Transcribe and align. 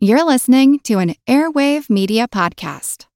You're 0.00 0.22
listening 0.22 0.78
to 0.84 1.00
an 1.00 1.16
Airwave 1.26 1.90
Media 1.90 2.28
Podcast. 2.28 3.06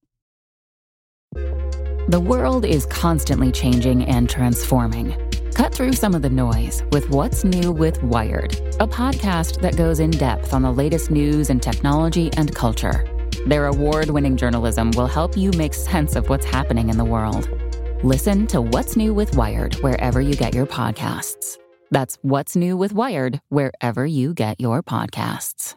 The 2.09 2.19
world 2.19 2.65
is 2.65 2.87
constantly 2.87 3.53
changing 3.53 4.05
and 4.07 4.29
transforming. 4.29 5.15
Cut 5.55 5.73
through 5.73 5.93
some 5.93 6.13
of 6.13 6.23
the 6.23 6.29
noise 6.29 6.83
with 6.91 7.09
What's 7.11 7.45
New 7.45 7.71
with 7.71 8.03
Wired, 8.03 8.55
a 8.81 8.89
podcast 8.89 9.61
that 9.61 9.77
goes 9.77 10.01
in 10.01 10.11
depth 10.11 10.53
on 10.53 10.63
the 10.63 10.73
latest 10.73 11.13
news 11.13 11.51
and 11.51 11.63
technology 11.63 12.33
and 12.37 12.53
culture. 12.53 13.07
Their 13.47 13.67
award 13.67 14.11
winning 14.11 14.37
journalism 14.37 14.91
will 14.97 15.07
help 15.07 15.37
you 15.37 15.53
make 15.53 15.75
sense 15.75 16.17
of 16.17 16.29
what's 16.29 16.47
happening 16.47 16.89
in 16.89 16.99
the 16.99 17.05
world. 17.05 17.49
Listen 18.03 18.45
to 18.49 18.61
What's 18.61 18.97
New 18.97 19.15
with 19.15 19.37
Wired 19.37 19.77
wherever 19.85 20.21
you 20.21 20.35
get 20.35 20.53
your 20.53 20.67
podcasts. 20.67 21.59
That's 21.93 22.19
What's 22.23 22.57
New 22.57 22.77
with 22.77 22.93
Wired 22.93 23.41
wherever 23.51 24.05
you 24.05 24.35
get 24.35 24.61
your 24.61 24.83
podcasts. 24.83 25.77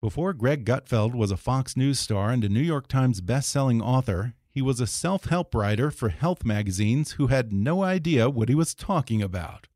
Before 0.00 0.32
Greg 0.32 0.64
Gutfeld 0.64 1.12
was 1.12 1.32
a 1.32 1.36
Fox 1.36 1.76
News 1.76 1.98
star 1.98 2.30
and 2.30 2.44
a 2.44 2.48
New 2.48 2.60
York 2.60 2.86
Times 2.86 3.20
bestselling 3.20 3.82
author, 3.82 4.34
he 4.48 4.62
was 4.62 4.78
a 4.78 4.86
self 4.86 5.24
help 5.24 5.52
writer 5.56 5.90
for 5.90 6.08
health 6.08 6.44
magazines 6.44 7.12
who 7.12 7.26
had 7.26 7.52
no 7.52 7.82
idea 7.82 8.30
what 8.30 8.48
he 8.48 8.54
was 8.54 8.76
talking 8.76 9.20
about. 9.20 9.66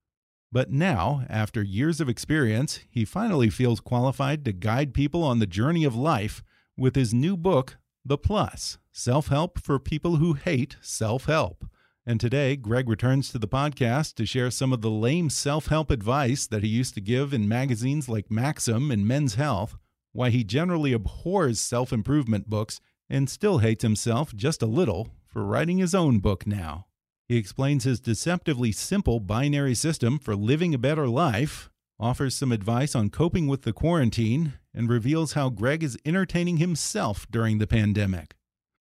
But 0.53 0.71
now, 0.71 1.27
after 1.29 1.61
years 1.61 2.01
of 2.01 2.09
experience, 2.09 2.83
he 2.89 3.05
finally 3.05 3.51
feels 3.51 3.81
qualified 3.81 4.45
to 4.45 4.53
guide 4.53 4.95
people 4.95 5.25
on 5.25 5.41
the 5.41 5.47
journey 5.47 5.83
of 5.83 5.97
life 5.97 6.45
with 6.77 6.95
his 6.95 7.13
new 7.13 7.37
book, 7.37 7.79
The 8.05 8.17
Plus 8.17 8.79
Self 8.93 9.27
Help 9.27 9.59
for 9.59 9.81
People 9.81 10.17
Who 10.17 10.35
Hate 10.35 10.77
Self 10.81 11.25
Help. 11.25 11.65
And 12.07 12.21
today, 12.21 12.55
Greg 12.55 12.89
returns 12.89 13.33
to 13.33 13.41
the 13.41 13.49
podcast 13.49 14.15
to 14.15 14.27
share 14.27 14.53
some 14.53 14.73
of 14.73 14.83
the 14.83 14.91
lame 14.91 15.31
self 15.31 15.67
help 15.67 15.91
advice 15.91 16.47
that 16.47 16.63
he 16.63 16.69
used 16.69 16.95
to 16.95 17.01
give 17.01 17.35
in 17.35 17.49
magazines 17.49 18.09
like 18.09 18.31
Maxim 18.31 18.93
and 18.93 19.05
Men's 19.05 19.35
Health 19.35 19.77
why 20.13 20.31
he 20.31 20.45
generally 20.45 20.93
abhors 20.93 21.61
self 21.61 21.93
improvement 21.93 22.49
books 22.49 22.81
and 23.09 23.29
still 23.29 23.59
hates 23.59 23.83
himself 23.83 24.35
just 24.35 24.63
a 24.63 24.67
little 24.67 25.09
for 25.27 25.45
writing 25.45 25.79
his 25.79 25.95
own 25.95 26.19
book 26.19 26.47
now. 26.47 26.87
He 27.29 27.37
explains 27.37 27.85
his 27.85 28.01
deceptively 28.01 28.73
simple 28.73 29.21
binary 29.21 29.75
system 29.75 30.19
for 30.19 30.37
living 30.37 30.75
a 30.75 30.79
better 30.79 31.09
life, 31.09 31.71
offers 31.99 32.35
some 32.35 32.53
advice 32.53 32.95
on 32.95 33.11
coping 33.11 33.47
with 33.47 33.63
the 33.63 33.73
quarantine, 33.73 34.55
and 34.75 34.89
reveals 34.89 35.33
how 35.33 35.49
Greg 35.49 35.83
is 35.83 35.99
entertaining 36.05 36.59
himself 36.59 37.27
during 37.31 37.59
the 37.59 37.67
pandemic. 37.67 38.35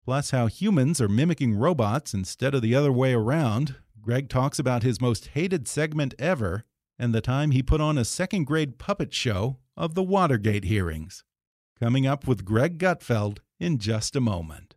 Plus, 0.04 0.32
how 0.32 0.48
humans 0.48 1.02
are 1.02 1.10
mimicking 1.10 1.56
robots 1.56 2.14
instead 2.14 2.56
of 2.56 2.62
the 2.62 2.76
other 2.76 2.92
way 2.92 3.14
around. 3.14 3.76
Greg 4.00 4.30
talks 4.30 4.58
about 4.58 4.84
his 4.84 5.02
most 5.02 5.28
hated 5.34 5.68
segment 5.68 6.14
ever 6.18 6.64
and 6.98 7.14
the 7.14 7.22
time 7.22 7.52
he 7.52 7.62
put 7.62 7.82
on 7.82 7.98
a 7.98 8.06
second 8.06 8.46
grade 8.46 8.78
puppet 8.78 9.14
show 9.14 9.58
of 9.78 9.94
the 9.94 10.02
Watergate 10.02 10.64
hearings. 10.64 11.24
Coming 11.80 12.08
up 12.08 12.28
with 12.28 12.44
Greg 12.44 12.80
Gutfeld 12.80 13.38
in 13.60 13.78
just 13.78 14.16
a 14.16 14.20
moment. 14.20 14.74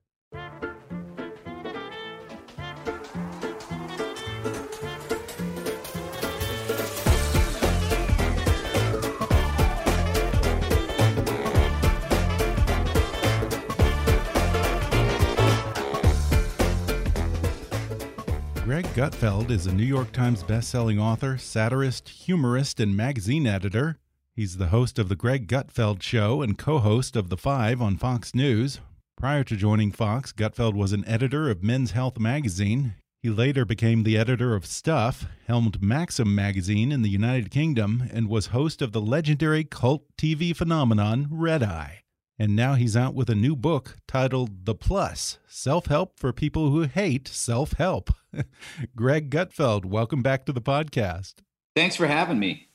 Greg 18.65 18.85
Gutfeld 18.95 19.51
is 19.51 19.67
a 19.67 19.75
New 19.75 19.83
York 19.83 20.13
Times 20.13 20.45
bestselling 20.45 21.01
author, 21.01 21.39
satirist, 21.39 22.09
humorist, 22.11 22.79
and 22.79 22.95
magazine 22.95 23.47
editor. 23.47 23.99
He's 24.41 24.57
the 24.57 24.69
host 24.69 24.99
of 24.99 25.11
The 25.11 25.17
Greg 25.17 25.47
Gutfeld 25.49 26.01
Show 26.01 26.41
and 26.41 26.57
co 26.57 26.79
host 26.79 27.15
of 27.15 27.29
The 27.29 27.37
Five 27.37 27.83
on 27.83 27.99
Fox 27.99 28.35
News. 28.35 28.81
Prior 29.19 29.45
to 29.45 29.55
joining 29.55 29.93
Fox, 29.93 30.33
Gutfeld 30.33 30.73
was 30.73 30.95
an 30.95 31.07
editor 31.07 31.51
of 31.51 31.63
Men's 31.63 31.91
Health 31.91 32.19
magazine. 32.19 32.95
He 33.23 33.29
later 33.29 33.67
became 33.67 34.03
the 34.03 34.17
editor 34.17 34.55
of 34.55 34.65
Stuff, 34.65 35.27
helmed 35.47 35.83
Maxim 35.83 36.35
magazine 36.35 36.91
in 36.91 37.03
the 37.03 37.11
United 37.11 37.51
Kingdom, 37.51 38.09
and 38.11 38.31
was 38.31 38.47
host 38.47 38.81
of 38.81 38.93
the 38.93 39.01
legendary 39.03 39.63
cult 39.63 40.05
TV 40.17 40.57
phenomenon 40.57 41.29
Red 41.31 41.63
Eye. 41.63 42.01
And 42.39 42.57
now 42.57 42.77
he's 42.77 42.97
out 42.97 43.15
with 43.15 43.29
a 43.29 43.35
new 43.35 43.55
book 43.55 43.99
titled 44.09 44.65
The 44.65 44.75
Plus 44.75 45.39
Self 45.49 45.85
Help 45.85 46.19
for 46.19 46.33
People 46.33 46.71
Who 46.71 46.85
Hate 46.85 47.29
Self 47.29 47.75
Help. 47.75 48.09
Greg 48.97 49.29
Gutfeld, 49.29 49.85
welcome 49.85 50.23
back 50.23 50.47
to 50.47 50.53
the 50.55 50.63
podcast. 50.63 51.35
Thanks 51.77 51.95
for 51.95 52.07
having 52.07 52.39
me. 52.39 52.69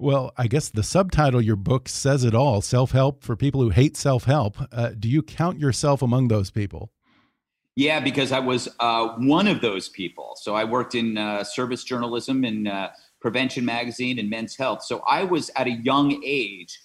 Well, 0.00 0.32
I 0.36 0.46
guess 0.46 0.68
the 0.68 0.84
subtitle 0.84 1.40
your 1.40 1.56
book 1.56 1.88
says 1.88 2.22
it 2.22 2.34
all 2.34 2.60
self 2.60 2.92
help 2.92 3.24
for 3.24 3.34
people 3.34 3.60
who 3.62 3.70
hate 3.70 3.96
self 3.96 4.24
help. 4.24 4.56
Uh, 4.70 4.90
do 4.98 5.08
you 5.08 5.22
count 5.22 5.58
yourself 5.58 6.02
among 6.02 6.28
those 6.28 6.50
people? 6.50 6.92
Yeah, 7.74 8.00
because 8.00 8.32
I 8.32 8.38
was 8.38 8.68
uh, 8.80 9.08
one 9.18 9.46
of 9.46 9.60
those 9.60 9.88
people. 9.88 10.34
So 10.36 10.54
I 10.54 10.64
worked 10.64 10.94
in 10.94 11.16
uh, 11.16 11.44
service 11.44 11.84
journalism 11.84 12.44
and 12.44 12.68
uh, 12.68 12.90
Prevention 13.20 13.64
Magazine 13.64 14.18
and 14.18 14.30
Men's 14.30 14.56
Health. 14.56 14.82
So 14.82 15.02
I 15.08 15.24
was 15.24 15.50
at 15.56 15.66
a 15.66 15.72
young 15.72 16.20
age 16.24 16.78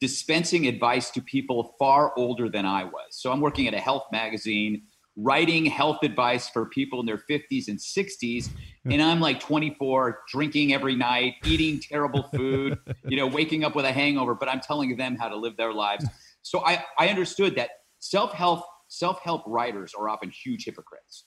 dispensing 0.00 0.66
advice 0.66 1.10
to 1.10 1.22
people 1.22 1.74
far 1.78 2.12
older 2.16 2.48
than 2.48 2.66
I 2.66 2.84
was. 2.84 3.08
So 3.10 3.32
I'm 3.32 3.40
working 3.40 3.66
at 3.66 3.74
a 3.74 3.80
health 3.80 4.04
magazine 4.12 4.82
writing 5.16 5.64
health 5.64 5.98
advice 6.02 6.48
for 6.48 6.66
people 6.66 7.00
in 7.00 7.06
their 7.06 7.22
50s 7.30 7.68
and 7.68 7.78
60s 7.78 8.50
and 8.84 9.00
i'm 9.00 9.18
like 9.18 9.40
24 9.40 10.20
drinking 10.30 10.74
every 10.74 10.94
night 10.94 11.34
eating 11.46 11.80
terrible 11.80 12.24
food 12.34 12.78
you 13.08 13.16
know 13.16 13.26
waking 13.26 13.64
up 13.64 13.74
with 13.74 13.86
a 13.86 13.92
hangover 13.92 14.34
but 14.34 14.48
i'm 14.48 14.60
telling 14.60 14.94
them 14.96 15.16
how 15.16 15.28
to 15.28 15.36
live 15.36 15.56
their 15.56 15.72
lives. 15.72 16.04
So 16.42 16.64
i 16.64 16.84
i 16.98 17.08
understood 17.08 17.56
that 17.56 17.70
self-help 18.00 18.64
self-help 18.88 19.42
writers 19.46 19.94
are 19.98 20.08
often 20.08 20.30
huge 20.30 20.64
hypocrites. 20.64 21.24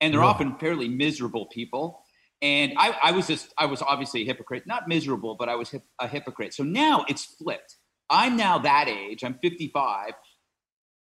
And 0.00 0.14
they're 0.14 0.24
often 0.24 0.56
fairly 0.58 0.88
miserable 0.88 1.46
people. 1.46 2.02
And 2.40 2.72
I, 2.76 2.96
I 3.02 3.10
was 3.12 3.26
just 3.26 3.52
i 3.58 3.66
was 3.66 3.82
obviously 3.82 4.22
a 4.22 4.24
hypocrite 4.24 4.64
not 4.66 4.88
miserable 4.88 5.36
but 5.38 5.48
i 5.48 5.54
was 5.54 5.70
hip, 5.70 5.82
a 6.00 6.08
hypocrite. 6.08 6.54
So 6.54 6.64
now 6.64 7.04
it's 7.08 7.24
flipped. 7.24 7.76
I'm 8.10 8.36
now 8.36 8.58
that 8.58 8.88
age 8.88 9.24
i'm 9.24 9.38
55 9.42 10.12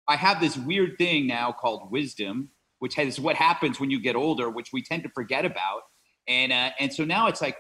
I 0.09 0.17
have 0.17 0.41
this 0.41 0.56
weird 0.56 0.99
thing 0.99 1.27
now 1.27 1.53
called 1.53 1.91
wisdom, 1.91 2.50
which 2.78 2.99
is 2.99 3.19
what 3.19 3.37
happens 3.37 3.81
when 3.81 3.91
you 3.91 4.00
get 4.00 4.17
older, 4.17 4.50
which 4.50 4.72
we 4.72 4.83
tend 4.83 5.03
to 5.03 5.09
forget 5.11 5.44
about. 5.44 5.83
And 6.28 6.53
uh, 6.53 6.71
and 6.78 6.93
so 6.93 7.05
now 7.05 7.27
it's 7.28 7.41
like, 7.41 7.56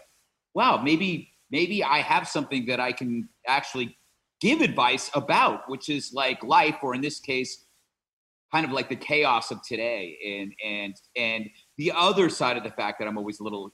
wow, 0.54 0.80
maybe 0.82 1.32
maybe 1.50 1.82
I 1.82 1.98
have 1.98 2.28
something 2.28 2.66
that 2.66 2.80
I 2.80 2.92
can 2.92 3.28
actually 3.46 3.96
give 4.40 4.60
advice 4.60 5.10
about, 5.14 5.68
which 5.68 5.88
is 5.88 6.12
like 6.12 6.42
life, 6.42 6.76
or 6.82 6.94
in 6.94 7.00
this 7.00 7.20
case, 7.20 7.64
kind 8.52 8.66
of 8.66 8.72
like 8.72 8.88
the 8.88 8.96
chaos 8.96 9.50
of 9.50 9.60
today. 9.62 10.16
And 10.24 10.52
and 10.64 10.94
and 11.16 11.50
the 11.78 11.92
other 11.92 12.28
side 12.28 12.56
of 12.56 12.64
the 12.64 12.70
fact 12.70 12.98
that 12.98 13.08
I'm 13.08 13.18
always 13.18 13.40
a 13.40 13.44
little, 13.44 13.72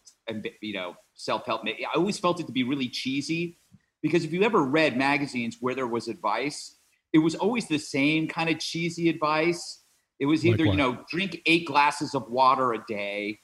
you 0.61 0.75
know, 0.75 0.95
self 1.15 1.47
help. 1.47 1.63
I 1.67 1.97
always 1.97 2.19
felt 2.19 2.41
it 2.41 2.47
to 2.47 2.53
be 2.53 2.65
really 2.65 2.89
cheesy 2.89 3.59
because 4.03 4.25
if 4.25 4.33
you 4.33 4.43
ever 4.43 4.63
read 4.63 4.97
magazines 4.97 5.59
where 5.61 5.75
there 5.75 5.87
was 5.87 6.09
advice 6.09 6.77
it 7.13 7.19
was 7.19 7.35
always 7.35 7.69
the 7.69 7.79
same 7.79 8.29
kind 8.29 8.49
of 8.49 8.59
cheesy 8.59 9.09
advice. 9.09 9.81
It 10.19 10.27
was 10.27 10.47
either, 10.47 10.65
like 10.65 10.73
you 10.73 10.77
know, 10.77 11.05
drink 11.11 11.41
eight 11.47 11.67
glasses 11.67 12.15
of 12.15 12.29
water 12.31 12.73
a 12.73 12.79
day, 12.89 13.39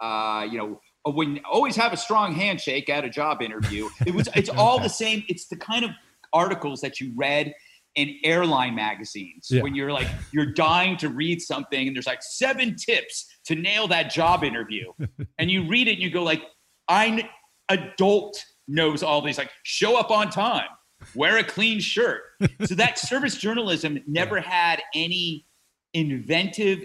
uh, 0.00 0.46
you 0.50 0.58
know, 0.58 0.80
when 1.06 1.40
always 1.50 1.76
have 1.76 1.92
a 1.92 1.96
strong 1.96 2.34
handshake 2.34 2.88
at 2.88 3.04
a 3.04 3.10
job 3.10 3.42
interview. 3.42 3.88
It 4.06 4.14
was 4.14 4.28
it's 4.34 4.48
all 4.56 4.80
the 4.80 4.88
same. 4.88 5.24
It's 5.28 5.46
the 5.46 5.56
kind 5.56 5.84
of 5.84 5.90
articles 6.32 6.80
that 6.80 7.00
you 7.00 7.12
read 7.16 7.54
in 7.94 8.16
airline 8.24 8.74
magazines 8.74 9.48
yeah. 9.50 9.62
when 9.62 9.74
you're 9.74 9.92
like 9.92 10.08
you're 10.32 10.52
dying 10.52 10.96
to 10.96 11.08
read 11.08 11.40
something 11.40 11.86
and 11.86 11.96
there's 11.96 12.06
like 12.06 12.22
seven 12.22 12.74
tips 12.74 13.26
to 13.44 13.54
nail 13.54 13.86
that 13.86 14.10
job 14.10 14.42
interview 14.42 14.92
and 15.38 15.50
you 15.50 15.68
read 15.68 15.86
it 15.86 15.92
and 15.92 16.02
you 16.02 16.10
go 16.10 16.22
like 16.22 16.42
i 16.88 17.28
adult 17.68 18.44
knows 18.66 19.02
all 19.02 19.22
these 19.22 19.38
like 19.38 19.50
show 19.62 19.96
up 19.96 20.10
on 20.10 20.28
time 20.28 20.66
wear 21.14 21.38
a 21.38 21.44
clean 21.44 21.80
shirt. 21.80 22.22
so 22.64 22.74
that 22.74 22.98
service 23.10 23.36
journalism 23.36 23.98
never 24.06 24.40
had 24.40 24.82
any 24.94 25.46
inventive 25.92 26.80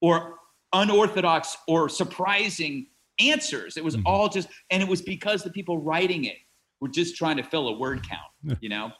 or 0.00 0.36
unorthodox 0.72 1.56
or 1.66 1.88
surprising 1.88 2.86
answers. 3.18 3.76
It 3.76 3.84
was 3.84 3.96
Mhm. 3.96 4.02
all 4.06 4.28
just, 4.28 4.48
and 4.70 4.82
it 4.82 4.88
was 4.88 5.02
because 5.02 5.42
the 5.42 5.50
people 5.50 5.78
writing 5.78 6.24
it 6.24 6.36
were 6.80 6.88
just 6.88 7.16
trying 7.16 7.36
to 7.38 7.42
fill 7.42 7.68
a 7.68 7.78
word 7.78 8.06
count, 8.08 8.58
you 8.60 8.68
know? 8.68 8.92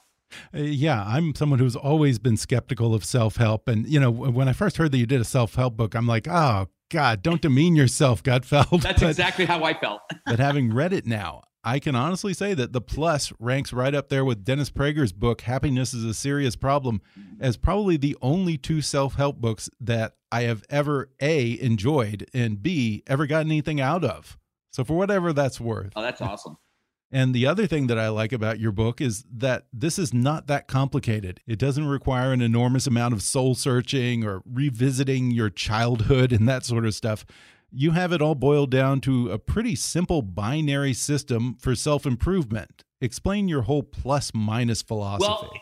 Uh, 0.55 0.58
yeah, 0.58 1.02
I'm 1.06 1.34
someone 1.34 1.58
who's 1.58 1.76
always 1.76 2.19
been 2.19 2.37
skeptical 2.37 2.94
of 2.94 3.04
self 3.04 3.37
help. 3.37 3.66
And, 3.69 3.87
you 3.88 3.99
know, 3.99 4.11
when 4.11 4.46
I 4.49 4.52
first 4.52 4.76
heard 4.76 4.93
that 4.93 4.99
you 4.99 5.06
did 5.06 5.20
a 5.20 5.25
self 5.25 5.54
help 5.54 5.76
book, 5.76 5.94
I'm 5.94 6.06
like, 6.06 6.26
oh, 6.28 6.66
God, 6.90 7.22
don't 7.22 7.40
demean 7.40 7.76
yourself, 7.76 8.22
Gutfeld. 8.22 8.82
That's 8.82 9.00
but, 9.02 9.08
exactly 9.11 9.44
how 9.46 9.62
I 9.64 9.72
felt. 9.78 10.00
but 10.26 10.38
having 10.38 10.70
read 10.75 10.93
it 10.93 11.06
now, 11.06 11.43
I 11.69 11.81
can 11.81 11.94
honestly 11.94 12.32
say 12.32 12.55
that 12.55 12.73
The 12.73 12.81
Plus 12.81 13.31
ranks 13.38 13.75
right 13.75 13.94
up 13.94 14.09
there 14.09 14.25
with 14.25 14.43
Dennis 14.43 14.70
Prager's 14.70 15.12
book, 15.12 15.43
Happiness 15.43 15.93
is 15.93 16.03
a 16.03 16.15
Serious 16.15 16.56
Problem, 16.56 17.03
as 17.38 17.59
probably 17.59 17.99
the 17.99 18.17
only 18.23 18.56
two 18.56 18.81
self 18.81 19.17
help 19.17 19.37
books 19.37 19.69
that 19.79 20.15
I 20.32 20.44
have 20.44 20.65
ever 20.70 21.11
A, 21.20 21.61
enjoyed, 21.61 22.26
and 22.32 22.62
B, 22.62 23.03
ever 23.06 23.26
gotten 23.26 23.50
anything 23.50 23.82
out 23.82 24.03
of. 24.03 24.38
So, 24.73 24.82
for 24.82 24.97
whatever 24.97 25.35
that's 25.35 25.61
worth. 25.61 25.93
Oh, 25.94 26.00
that's 26.00 26.23
awesome. 26.23 26.56
And 27.11 27.35
the 27.35 27.47
other 27.47 27.67
thing 27.67 27.87
that 27.87 27.99
I 27.99 28.11
like 28.11 28.35
about 28.35 28.61
your 28.61 28.71
book 28.71 29.00
is 29.00 29.25
that 29.35 29.64
this 29.73 29.99
is 29.99 30.12
not 30.12 30.47
that 30.49 30.69
complicated. 30.69 31.41
It 31.47 31.59
doesn't 31.59 31.87
require 31.87 32.35
an 32.35 32.43
enormous 32.43 32.87
amount 32.87 33.14
of 33.14 33.23
soul 33.23 33.55
searching 33.55 34.26
or 34.26 34.43
revisiting 34.44 35.31
your 35.31 35.49
childhood 35.49 36.32
and 36.32 36.47
that 36.50 36.67
sort 36.67 36.85
of 36.85 36.94
stuff. 36.94 37.25
You 37.70 37.91
have 37.91 38.12
it 38.12 38.23
all 38.23 38.35
boiled 38.35 38.70
down 38.70 39.00
to 39.03 39.31
a 39.31 39.38
pretty 39.38 39.75
simple 39.75 40.23
binary 40.23 40.94
system 40.94 41.56
for 41.61 41.75
self 41.75 42.06
improvement. 42.06 42.85
Explain 43.00 43.49
your 43.49 43.62
whole 43.62 43.82
plus 43.82 44.32
minus 44.35 44.81
philosophy. 44.82 45.29
Well, 45.29 45.53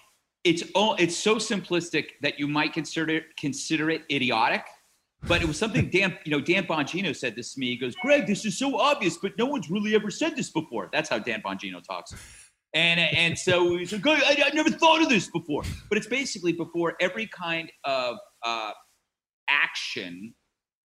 it's 0.44 0.62
all 0.74 0.94
it's 0.98 1.16
so 1.16 1.36
simplistic 1.36 2.10
that 2.22 2.38
you 2.38 2.46
might 2.46 2.72
consider 2.72 3.16
it, 3.16 3.36
consider 3.36 3.90
it 3.90 4.02
idiotic. 4.10 4.64
But 5.26 5.42
it 5.42 5.48
was 5.48 5.58
something 5.58 5.90
Dan, 5.92 6.16
you 6.24 6.30
know, 6.30 6.40
Dan 6.40 6.64
Bongino 6.66 7.14
said 7.16 7.34
this 7.34 7.54
to 7.54 7.60
me. 7.60 7.66
He 7.66 7.76
goes, 7.76 7.96
"Greg, 7.96 8.26
this 8.26 8.44
is 8.44 8.56
so 8.56 8.78
obvious, 8.78 9.18
but 9.20 9.32
no 9.36 9.46
one's 9.46 9.68
really 9.68 9.94
ever 9.94 10.10
said 10.10 10.36
this 10.36 10.50
before." 10.50 10.88
That's 10.92 11.08
how 11.08 11.18
Dan 11.18 11.42
Bongino 11.42 11.82
talks. 11.82 12.14
And 12.72 13.00
and 13.00 13.36
so 13.36 13.76
he's 13.78 13.92
like, 13.92 14.06
I, 14.06 14.44
I 14.46 14.50
never 14.54 14.70
thought 14.70 15.02
of 15.02 15.08
this 15.08 15.28
before. 15.28 15.64
But 15.88 15.98
it's 15.98 16.06
basically 16.06 16.52
before 16.52 16.94
every 17.00 17.26
kind 17.26 17.72
of 17.84 18.16
uh, 18.44 18.70
action 19.48 20.34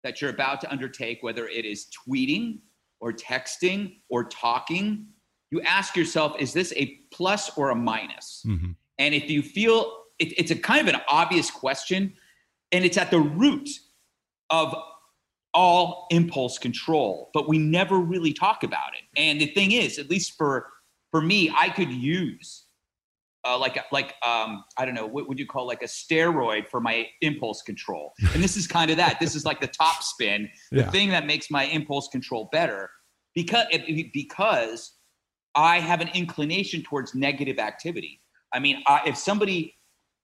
that 0.03 0.21
you're 0.21 0.29
about 0.29 0.61
to 0.61 0.71
undertake, 0.71 1.21
whether 1.21 1.47
it 1.47 1.65
is 1.65 1.87
tweeting 2.07 2.59
or 2.99 3.11
texting 3.11 3.97
or 4.09 4.23
talking, 4.25 5.07
you 5.51 5.61
ask 5.61 5.95
yourself, 5.95 6.35
is 6.39 6.53
this 6.53 6.73
a 6.75 6.99
plus 7.11 7.57
or 7.57 7.71
a 7.71 7.75
minus? 7.75 8.43
Mhm. 8.45 8.75
And 8.97 9.15
if 9.15 9.29
you 9.29 9.41
feel 9.41 10.03
it, 10.19 10.33
it's 10.37 10.51
a 10.51 10.55
kind 10.55 10.87
of 10.87 10.93
an 10.93 11.01
obvious 11.07 11.49
question, 11.49 12.13
and 12.71 12.83
it's 12.83 12.97
at 12.97 13.09
the 13.09 13.19
root 13.19 13.69
of 14.49 14.75
all 15.53 16.07
impulse 16.11 16.57
control, 16.57 17.31
but 17.33 17.47
we 17.47 17.57
never 17.57 17.97
really 17.97 18.33
talk 18.33 18.63
about 18.63 18.93
it. 18.95 19.03
And 19.19 19.39
the 19.41 19.47
thing 19.47 19.71
is, 19.71 19.97
at 19.97 20.09
least 20.09 20.37
for 20.37 20.71
for 21.11 21.21
me, 21.21 21.51
I 21.57 21.69
could 21.69 21.91
use 21.91 22.65
uh, 23.49 23.57
like 23.57 23.77
like 23.91 24.13
um, 24.25 24.63
I 24.77 24.85
don't 24.85 24.93
know 24.93 25.07
what 25.07 25.27
would 25.27 25.39
you 25.39 25.47
call 25.47 25.65
like 25.65 25.81
a 25.81 25.85
steroid 25.87 26.67
for 26.69 26.79
my 26.79 27.07
impulse 27.21 27.61
control. 27.63 28.13
And 28.33 28.43
this 28.43 28.55
is 28.55 28.67
kind 28.67 28.91
of 28.91 28.97
that. 28.97 29.19
This 29.19 29.35
is 29.35 29.43
like 29.45 29.59
the 29.59 29.67
top 29.67 30.03
spin, 30.03 30.49
the 30.71 30.79
Yeah. 30.81 30.89
thing 30.91 31.09
that 31.09 31.25
makes 31.25 31.49
my 31.49 31.63
impulse 31.65 32.07
control 32.09 32.49
better 32.51 32.89
because 33.33 33.65
because 34.13 34.93
I 35.55 35.79
have 35.79 36.01
an 36.01 36.09
inclination 36.13 36.83
towards 36.83 37.15
negative 37.15 37.57
activity. 37.59 38.21
I 38.53 38.59
mean, 38.59 38.83
I, 38.87 39.01
if 39.07 39.17
somebody 39.17 39.75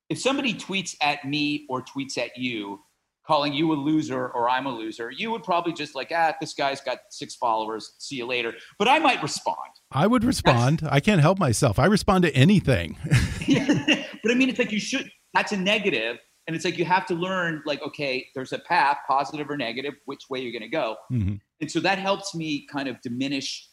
if 0.09 0.19
somebody 0.19 0.53
tweets 0.53 0.95
at 1.01 1.25
me 1.25 1.65
or 1.67 1.83
tweets 1.83 2.17
at 2.17 2.37
you 2.37 2.79
calling 3.27 3.53
you 3.53 3.71
a 3.73 3.75
loser 3.75 4.27
or 4.29 4.49
I'm 4.49 4.65
a 4.65 4.71
loser, 4.71 5.11
you 5.11 5.31
would 5.31 5.43
probably 5.43 5.73
just 5.73 5.95
like, 5.95 6.11
ah, 6.13 6.33
this 6.39 6.53
guy's 6.53 6.81
got 6.81 6.99
six 7.09 7.35
followers. 7.35 7.93
See 7.97 8.15
you 8.17 8.25
later. 8.25 8.53
But 8.77 8.87
I 8.87 8.99
might 8.99 9.21
respond. 9.23 9.57
I 9.91 10.07
would 10.07 10.23
respond. 10.23 10.81
I 10.89 10.99
can't 10.99 11.21
help 11.21 11.39
myself. 11.39 11.79
I 11.79 11.85
respond 11.85 12.23
to 12.23 12.35
anything. 12.35 12.97
but 13.47 14.31
I 14.31 14.35
mean, 14.35 14.49
it's 14.49 14.59
like 14.59 14.71
you 14.71 14.79
should. 14.79 15.09
That's 15.33 15.51
a 15.51 15.57
negative, 15.57 16.17
and 16.47 16.55
it's 16.55 16.65
like 16.65 16.77
you 16.77 16.85
have 16.85 17.05
to 17.07 17.13
learn. 17.13 17.61
Like, 17.65 17.81
okay, 17.83 18.27
there's 18.35 18.53
a 18.53 18.59
path, 18.59 18.97
positive 19.07 19.49
or 19.49 19.57
negative, 19.57 19.93
which 20.05 20.21
way 20.29 20.39
you're 20.39 20.51
going 20.51 20.61
to 20.61 20.67
go, 20.69 20.95
Mhm. 21.11 21.39
and 21.61 21.71
so 21.71 21.79
that 21.81 21.99
helps 21.99 22.33
me 22.35 22.65
kind 22.71 22.87
of 22.89 22.99
diminish 23.01 23.67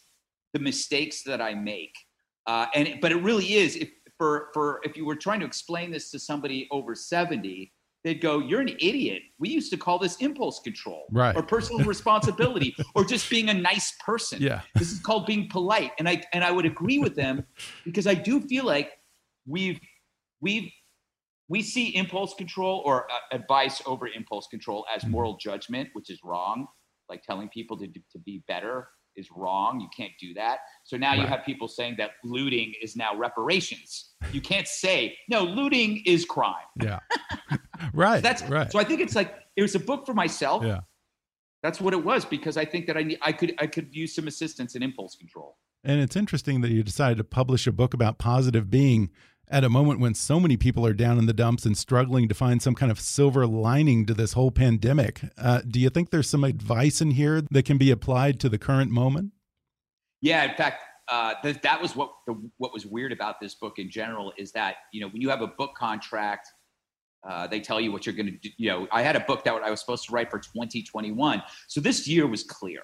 the 0.53 0.59
mistakes 0.59 1.23
that 1.23 1.41
I 1.41 1.53
make. 1.55 1.93
Uh, 2.45 2.67
and 2.75 2.99
but 3.01 3.11
it 3.11 3.15
really 3.23 3.53
is 3.55 3.75
if 3.75 3.89
for 4.17 4.49
for 4.53 4.79
if 4.83 4.95
you 4.97 5.05
were 5.05 5.15
trying 5.15 5.39
to 5.39 5.45
explain 5.45 5.91
this 5.91 6.11
to 6.11 6.19
somebody 6.19 6.67
over 6.71 6.93
seventy. 6.95 7.72
They'd 8.03 8.19
go, 8.21 8.39
"You're 8.39 8.61
an 8.61 8.69
idiot. 8.69 9.21
We 9.39 9.49
used 9.49 9.71
to 9.71 9.77
call 9.77 9.97
this 9.97 10.17
impulse 10.17 10.59
control, 10.59 11.05
Right. 11.11 11.35
or 11.35 11.41
personal 11.43 11.85
responsibility, 11.95 12.75
or 12.95 13.05
just 13.05 13.29
being 13.29 13.49
a 13.49 13.53
nice 13.53 13.93
person." 14.05 14.41
Yeah. 14.41 14.61
this 14.75 14.91
is 14.91 14.99
called 14.99 15.25
being 15.25 15.47
polite 15.49 15.91
and 15.99 16.07
i 16.09 16.21
and 16.33 16.43
i 16.43 16.51
would 16.51 16.65
agree 16.65 16.99
with 16.99 17.15
them 17.15 17.45
because 17.85 18.07
i 18.07 18.13
do 18.13 18.39
feel 18.41 18.65
like 18.65 18.91
we've 19.45 19.79
we've 20.41 20.69
we 21.49 21.61
see 21.61 21.95
impulse 21.95 22.33
control 22.35 22.81
or 22.85 23.09
uh, 23.11 23.15
advice 23.31 23.81
over 23.85 24.07
impulse 24.07 24.47
control 24.47 24.85
as 24.93 25.05
moral 25.05 25.37
judgment 25.37 25.89
which 25.93 26.09
is 26.09 26.19
wrong 26.23 26.67
like 27.09 27.21
telling 27.23 27.47
people 27.49 27.77
to, 27.77 27.87
do- 27.87 28.01
to 28.11 28.19
be 28.19 28.43
better 28.47 28.87
is 29.15 29.29
wrong 29.35 29.79
you 29.79 29.87
can't 29.95 30.13
do 30.19 30.33
that 30.33 30.59
so 30.83 30.97
now 30.97 31.13
you 31.13 31.25
have 31.27 31.43
people 31.45 31.67
saying 31.67 31.95
that 31.97 32.11
looting 32.23 32.73
is 32.81 32.95
now 32.95 33.15
reparations 33.15 34.13
you 34.31 34.41
can't 34.41 34.67
say 34.67 35.15
no 35.29 35.43
looting 35.43 36.01
is 36.05 36.25
crime 36.25 36.67
Yeah. 36.81 36.99
right. 37.93 38.21
that's 38.23 38.43
right. 38.43 38.71
so 38.71 38.79
i 38.79 38.83
think 38.83 39.01
it's 39.01 39.15
like 39.15 39.33
it 39.55 39.61
was 39.61 39.75
a 39.75 39.79
book 39.79 40.05
for 40.05 40.13
myself 40.13 40.63
Yeah. 40.63 40.81
that's 41.61 41.79
what 41.81 41.93
it 41.93 42.03
was 42.03 42.25
because 42.25 42.57
i 42.57 42.65
think 42.65 42.87
that 42.87 42.97
i 42.97 43.03
need 43.03 43.19
i 43.21 43.31
could 43.31 43.53
i 43.59 43.67
could 43.67 43.95
use 43.95 44.15
some 44.15 44.27
assistance 44.27 44.75
in 44.75 44.83
impulse 44.83 45.15
control 45.15 45.57
And 45.83 45.99
it's 46.01 46.15
interesting 46.15 46.61
that 46.61 46.71
you 46.71 46.83
decided 46.83 47.17
to 47.17 47.23
publish 47.23 47.67
a 47.67 47.71
book 47.71 47.93
about 47.93 48.17
positive 48.17 48.69
being 48.69 49.09
at 49.49 49.63
a 49.65 49.69
moment 49.69 49.99
when 49.99 50.13
so 50.15 50.39
many 50.39 50.55
people 50.57 50.85
are 50.87 50.93
down 50.93 51.19
in 51.19 51.25
the 51.25 51.33
dumps 51.33 51.65
and 51.65 51.77
struggling 51.77 52.27
to 52.29 52.33
find 52.33 52.61
some 52.61 52.73
kind 52.73 52.91
of 52.91 52.99
silver 52.99 53.45
lining 53.45 54.05
to 54.05 54.13
this 54.13 54.33
whole 54.33 54.49
pandemic. 54.51 55.19
Uh, 55.37 55.59
do 55.67 55.79
you 55.81 55.89
think 55.89 56.09
there's 56.09 56.29
some 56.29 56.45
advice 56.45 57.01
in 57.01 57.11
here 57.11 57.41
that 57.51 57.63
can 57.65 57.77
be 57.77 57.91
applied 57.91 58.39
to 58.39 58.47
the 58.49 58.57
current 58.57 58.89
moment? 58.89 59.33
Yeah, 60.21 60.49
in 60.49 60.55
fact, 60.55 60.81
uh, 61.11 61.33
th- 61.43 61.61
that 61.61 61.81
was 61.81 61.93
what 61.95 62.13
the, 62.25 62.33
what 62.57 62.71
was 62.73 62.85
weird 62.85 63.11
about 63.11 63.41
this 63.41 63.53
book 63.53 63.77
in 63.77 63.89
general 63.91 64.31
is 64.37 64.53
that 64.53 64.75
you 64.93 65.01
know 65.01 65.09
when 65.09 65.21
you 65.21 65.29
have 65.29 65.41
a 65.41 65.47
book 65.47 65.75
contract, 65.75 66.47
uh, 67.27 67.47
they 67.47 67.59
tell 67.59 67.79
you 67.79 67.91
what 67.91 68.05
you're 68.05 68.15
going 68.15 68.27
to 68.27 68.37
do. 68.37 68.49
You 68.57 68.69
know, 68.69 68.87
I 68.91 69.01
had 69.01 69.15
a 69.15 69.21
book 69.21 69.43
that 69.45 69.53
I 69.63 69.69
was 69.69 69.79
supposed 69.79 70.05
to 70.07 70.11
write 70.11 70.29
for 70.29 70.39
2021, 70.39 71.41
so 71.67 71.81
this 71.81 72.07
year 72.07 72.27
was 72.27 72.43
clear. 72.43 72.81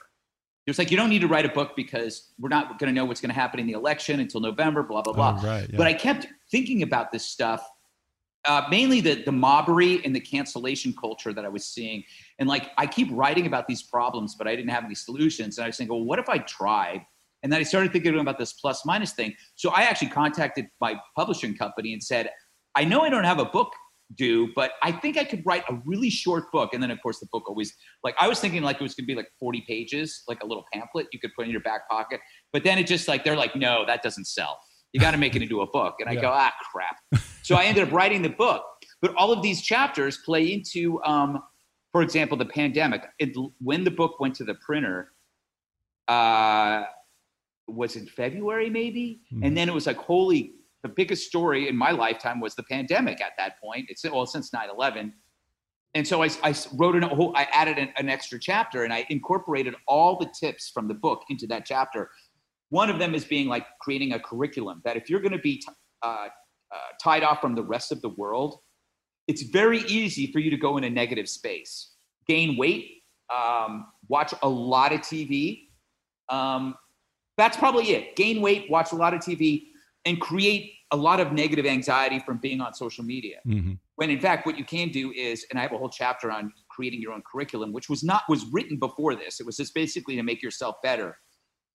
It 0.66 0.69
was 0.69 0.78
like 0.78 0.92
you 0.92 0.97
don't 0.97 1.09
need 1.09 1.21
to 1.21 1.28
write 1.28 1.45
a 1.45 1.49
book 1.49 1.75
because 1.75 2.31
we're 2.37 2.49
not 2.49 2.78
going 2.78 2.94
to 2.94 2.95
know 2.95 3.06
what's 3.06 3.21
going 3.21 3.33
to 3.33 3.40
happen 3.40 3.59
in 3.59 3.66
the 3.66 3.73
election 3.73 4.19
until 4.19 4.40
November. 4.40 4.83
Blah 4.83 5.02
blah 5.02 5.13
blah. 5.13 5.40
Oh, 5.42 5.45
right. 5.45 5.68
Yeah. 5.69 5.78
But 5.78 5.87
I 5.87 5.94
kept 5.94 6.28
thinking 6.52 6.83
about 6.83 7.11
this 7.11 7.25
stuff, 7.25 7.68
uh, 8.45 8.63
mainly 8.69 9.02
the 9.02 9.23
the 9.23 9.31
mobbery 9.31 10.04
and 10.06 10.16
the 10.16 10.19
cancellation 10.19 10.94
culture 10.94 11.33
that 11.33 11.44
I 11.44 11.49
was 11.49 11.66
seeing. 11.66 12.04
And 12.37 12.47
like 12.47 12.69
I 12.78 12.85
keep 12.85 13.09
writing 13.11 13.47
about 13.47 13.68
these 13.68 13.81
problems, 13.81 14.35
but 14.35 14.47
I 14.47 14.56
didn't 14.56 14.69
have 14.69 14.85
any 14.85 14.95
solutions. 14.95 15.57
And 15.57 15.66
I 15.66 15.69
was 15.69 15.78
thinking, 15.78 15.95
well, 15.95 16.06
what 16.06 16.19
if 16.19 16.30
I 16.30 16.37
tried? 16.37 17.06
And 17.42 17.52
then 17.52 17.59
I 17.59 17.63
started 17.63 17.92
thinking 17.92 18.19
about 18.19 18.37
this 18.37 18.54
plus 18.54 18.85
minus 18.85 19.13
thing. 19.13 19.33
So 19.56 19.71
I 19.71 19.83
actually 19.83 20.09
contacted 20.09 20.68
my 20.81 20.99
publishing 21.16 21.56
company 21.56 21.94
and 21.94 22.04
said, 22.04 22.30
I 22.75 22.83
know 22.83 23.02
I 23.02 23.09
don't 23.09 23.23
have 23.23 23.40
a 23.40 23.45
book 23.45 23.73
due, 24.16 24.49
but 24.56 24.71
I 24.81 24.92
think 24.92 25.18
I 25.18 25.23
could 25.23 25.44
write 25.45 25.63
a 25.69 25.75
really 25.85 26.09
short 26.09 26.51
book. 26.51 26.73
And 26.73 26.81
then 26.81 26.89
of 26.92 26.99
course 27.01 27.19
the 27.19 27.28
book 27.31 27.47
always 27.47 27.73
like 28.04 28.16
I 28.19 28.28
was 28.28 28.39
thinking 28.39 28.63
like 28.63 28.78
it 28.78 28.83
was 28.83 28.95
gonna 28.95 29.06
be 29.06 29.16
like 29.16 29.30
40 29.39 29.63
pages, 29.68 30.23
like 30.28 30.42
a 30.44 30.45
little 30.45 30.66
pamphlet 30.73 31.07
you 31.13 31.19
could 31.19 31.31
put 31.35 31.45
in 31.45 31.51
your 31.51 31.61
back 31.61 31.87
pocket. 31.89 32.19
But 32.51 32.63
then 32.63 32.78
it 32.80 32.87
just 32.87 33.07
like 33.07 33.23
they're 33.23 33.35
like, 33.37 33.56
no, 33.56 33.85
that 33.85 34.01
doesn't 34.01 34.25
sell. 34.25 34.59
You 34.94 34.99
got 34.99 35.11
to 35.11 35.18
make 35.18 35.35
it 35.35 35.44
into 35.44 35.61
a 35.61 35.68
book. 35.68 35.95
And 35.99 36.09
I 36.09 36.13
Yeah. 36.13 36.21
go, 36.21 36.31
ah, 36.33 36.51
crap. 36.71 36.95
So 37.44 37.56
I 37.56 37.66
ended 37.66 37.83
up 37.87 37.94
writing 37.94 38.23
the 38.23 38.30
book. 38.30 38.63
But 39.04 39.13
all 39.16 39.31
of 39.31 39.44
these 39.44 39.61
chapters 39.61 40.18
play 40.25 40.51
into, 40.51 40.99
um, 41.04 41.44
for 41.92 42.01
example, 42.01 42.35
the 42.37 42.45
pandemic. 42.45 43.04
It, 43.19 43.37
when 43.61 43.83
the 43.83 43.92
book 43.92 44.19
went 44.19 44.33
to 44.37 44.44
the 44.44 44.56
printer, 44.56 45.11
uh, 46.07 46.85
was 47.68 47.95
in 47.95 48.07
February 48.07 48.69
maybe, 48.71 49.21
Mhm. 49.31 49.45
and 49.45 49.56
then 49.57 49.69
it 49.69 49.73
was 49.75 49.85
like, 49.85 49.97
holy, 49.97 50.56
the 50.83 50.90
biggest 50.90 51.28
story 51.28 51.68
in 51.68 51.76
my 51.76 51.92
lifetime 51.92 52.40
was 52.40 52.56
the 52.56 52.64
pandemic. 52.64 53.21
At 53.21 53.33
that 53.38 53.59
point, 53.62 53.86
it's 53.90 54.04
well 54.09 54.26
since 54.26 54.52
9/11. 54.52 55.14
And 55.95 56.07
so 56.07 56.21
I, 56.21 56.30
I 56.44 56.54
wrote 56.76 56.95
an, 56.95 57.04
whole, 57.04 57.36
I 57.36 57.48
added 57.52 57.78
an, 57.80 57.90
an 57.98 58.09
extra 58.09 58.40
chapter 58.40 58.83
and 58.83 58.94
I 58.94 59.06
incorporated 59.09 59.74
all 59.88 60.18
the 60.18 60.30
tips 60.40 60.69
from 60.69 60.88
the 60.88 60.94
book 60.94 61.24
into 61.30 61.48
that 61.48 61.66
chapter. 61.66 62.12
One 62.69 62.92
of 62.92 63.00
them 63.00 63.16
is 63.16 63.26
being 63.26 63.48
like 63.48 63.66
creating 63.81 64.14
a 64.14 64.19
curriculum 64.19 64.81
that 64.86 64.98
if 64.98 65.09
you're 65.09 65.19
going 65.19 65.31
to 65.31 65.40
be 65.40 65.57
t- 65.57 65.66
uh, 66.04 66.28
uh, 66.71 66.78
tied 67.02 67.24
off 67.24 67.42
from 67.42 67.56
the 67.56 67.64
rest 67.64 67.92
of 67.92 68.02
the 68.02 68.09
world, 68.09 68.59
it's 69.28 69.44
very 69.44 69.80
easy 69.81 70.31
for 70.31 70.40
you 70.40 70.52
to 70.52 70.57
go 70.57 70.78
in 70.78 70.83
a 70.83 70.90
negative 70.90 71.28
space, 71.28 71.94
gain 72.28 72.56
weight, 72.56 73.04
um, 73.36 73.88
watch 74.07 74.33
a 74.44 74.50
lot 74.50 74.94
of 74.94 75.02
TV. 75.02 75.69
Um, 76.30 76.76
that's 77.38 77.57
probably 77.57 77.92
it. 77.92 78.16
Gain 78.16 78.42
weight, 78.42 78.69
watch 78.69 78.92
a 78.92 78.95
lot 78.95 79.14
of 79.14 79.21
TV, 79.21 79.69
and 80.06 80.19
create 80.19 80.73
a 80.91 80.97
lot 80.97 81.19
of 81.19 81.31
negative 81.31 81.65
anxiety 81.65 82.19
from 82.19 82.37
being 82.37 82.61
on 82.61 82.73
social 82.73 83.03
media 83.03 83.37
hmm 83.44 83.73
when 83.95 84.09
in 84.09 84.19
fact 84.19 84.45
what 84.45 84.57
you 84.57 84.63
can 84.63 84.87
do 84.89 85.11
is 85.11 85.45
and 85.49 85.59
i 85.59 85.61
have 85.61 85.73
a 85.73 85.77
whole 85.77 85.89
chapter 85.89 86.31
on 86.31 86.53
creating 86.79 87.01
your 87.01 87.11
own 87.11 87.21
curriculum, 87.29 87.73
which 87.73 87.89
was 87.89 88.06
not 88.06 88.23
was 88.29 88.45
written 88.53 88.79
before 88.79 89.13
this. 89.13 89.41
It 89.41 89.45
was 89.45 89.57
just 89.57 89.73
basically 89.73 90.15
to 90.15 90.23
make 90.23 90.41
yourself 90.41 90.77
better, 90.81 91.18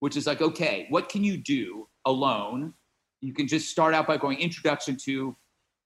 which 0.00 0.16
is 0.16 0.26
like, 0.26 0.40
okay, 0.40 0.86
what 0.88 1.10
can 1.10 1.22
you 1.22 1.36
do 1.36 1.86
alone? 2.06 2.72
You 3.20 3.34
can 3.34 3.46
just 3.46 3.68
start 3.68 3.92
out 3.92 4.06
by 4.06 4.16
going 4.16 4.38
introduction 4.38 4.96
to, 5.04 5.36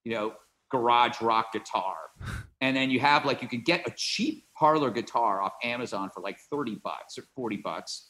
you 0.04 0.12
know, 0.14 0.34
garage 0.70 1.20
rock 1.20 1.52
guitar. 1.52 1.96
And 2.60 2.76
then 2.76 2.90
you 2.90 2.98
have 2.98 3.24
like 3.24 3.40
you 3.40 3.46
can 3.46 3.60
get 3.60 3.86
a 3.86 3.92
cheap 3.96 4.42
parlor 4.58 4.90
guitar 4.90 5.40
off 5.40 5.52
Amazon 5.62 6.10
for 6.12 6.20
like 6.20 6.38
30 6.50 6.80
bucks 6.82 7.16
or 7.16 7.22
40 7.36 7.58
bucks. 7.58 8.07